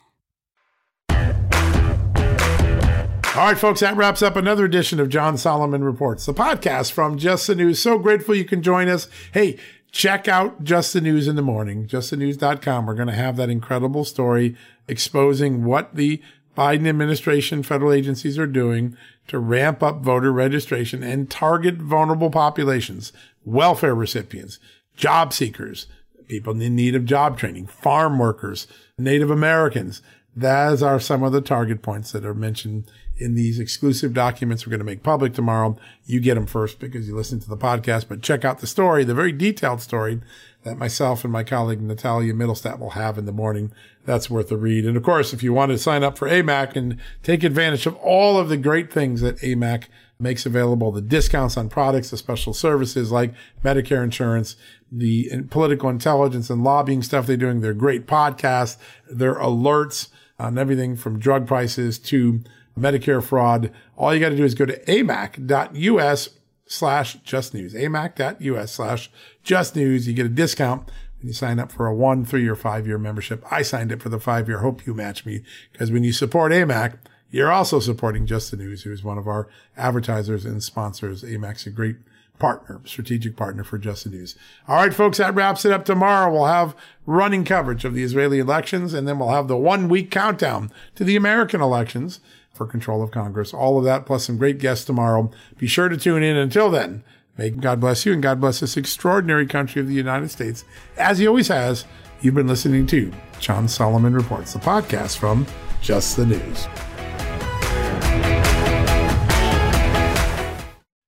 [3.36, 7.16] All right, folks, that wraps up another edition of John Solomon Reports, the podcast from
[7.16, 7.78] Just the News.
[7.80, 9.08] So grateful you can join us.
[9.32, 9.58] Hey,
[9.90, 12.84] check out Just the News in the morning, justthenews.com.
[12.84, 14.56] We're going to have that incredible story
[14.88, 16.20] exposing what the
[16.54, 18.94] Biden administration, federal agencies are doing
[19.30, 23.12] to ramp up voter registration and target vulnerable populations,
[23.44, 24.58] welfare recipients,
[24.96, 25.86] job seekers,
[26.26, 28.66] people in need of job training, farm workers,
[28.98, 30.02] Native Americans,
[30.34, 32.90] Those are some of the target points that are mentioned
[33.20, 35.76] in these exclusive documents we're going to make public tomorrow.
[36.06, 39.04] You get them first because you listen to the podcast, but check out the story,
[39.04, 40.20] the very detailed story
[40.64, 43.72] that myself and my colleague Natalia Mittelstadt will have in the morning.
[44.04, 44.84] That's worth a read.
[44.84, 47.96] And of course, if you want to sign up for AMAC and take advantage of
[47.96, 49.84] all of the great things that AMAC
[50.18, 53.32] makes available, the discounts on products, the special services like
[53.64, 54.56] Medicare insurance,
[54.92, 58.76] the political intelligence and lobbying stuff they're doing, their great podcasts,
[59.10, 60.08] their alerts
[60.38, 62.42] on everything from drug prices to
[62.78, 63.72] Medicare fraud.
[63.96, 66.28] All you got to do is go to amac.us
[66.66, 69.10] slash just news, amac.us slash
[69.42, 70.06] just news.
[70.06, 70.86] You get a discount
[71.18, 73.44] when you sign up for a one, three, or five year membership.
[73.50, 74.58] I signed up for the five year.
[74.58, 75.42] Hope you match me
[75.72, 76.98] because when you support AMAC,
[77.30, 81.22] you're also supporting Just the News, who is one of our advertisers and sponsors.
[81.22, 81.96] AMAC's a great
[82.38, 84.34] partner, strategic partner for Just the News.
[84.66, 85.84] All right, folks, that wraps it up.
[85.84, 86.74] Tomorrow we'll have
[87.06, 91.04] running coverage of the Israeli elections, and then we'll have the one week countdown to
[91.04, 92.20] the American elections
[92.60, 93.54] for control of Congress.
[93.54, 95.30] All of that plus some great guests tomorrow.
[95.56, 96.36] Be sure to tune in.
[96.36, 97.02] Until then,
[97.38, 100.66] may God bless you and God bless this extraordinary country of the United States,
[100.98, 101.86] as he always has.
[102.20, 105.46] You've been listening to John Solomon Reports, the podcast from
[105.80, 106.66] Just the News.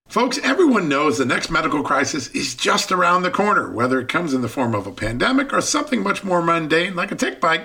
[0.09, 4.33] Folks, everyone knows the next medical crisis is just around the corner, whether it comes
[4.33, 7.65] in the form of a pandemic or something much more mundane like a tick bite.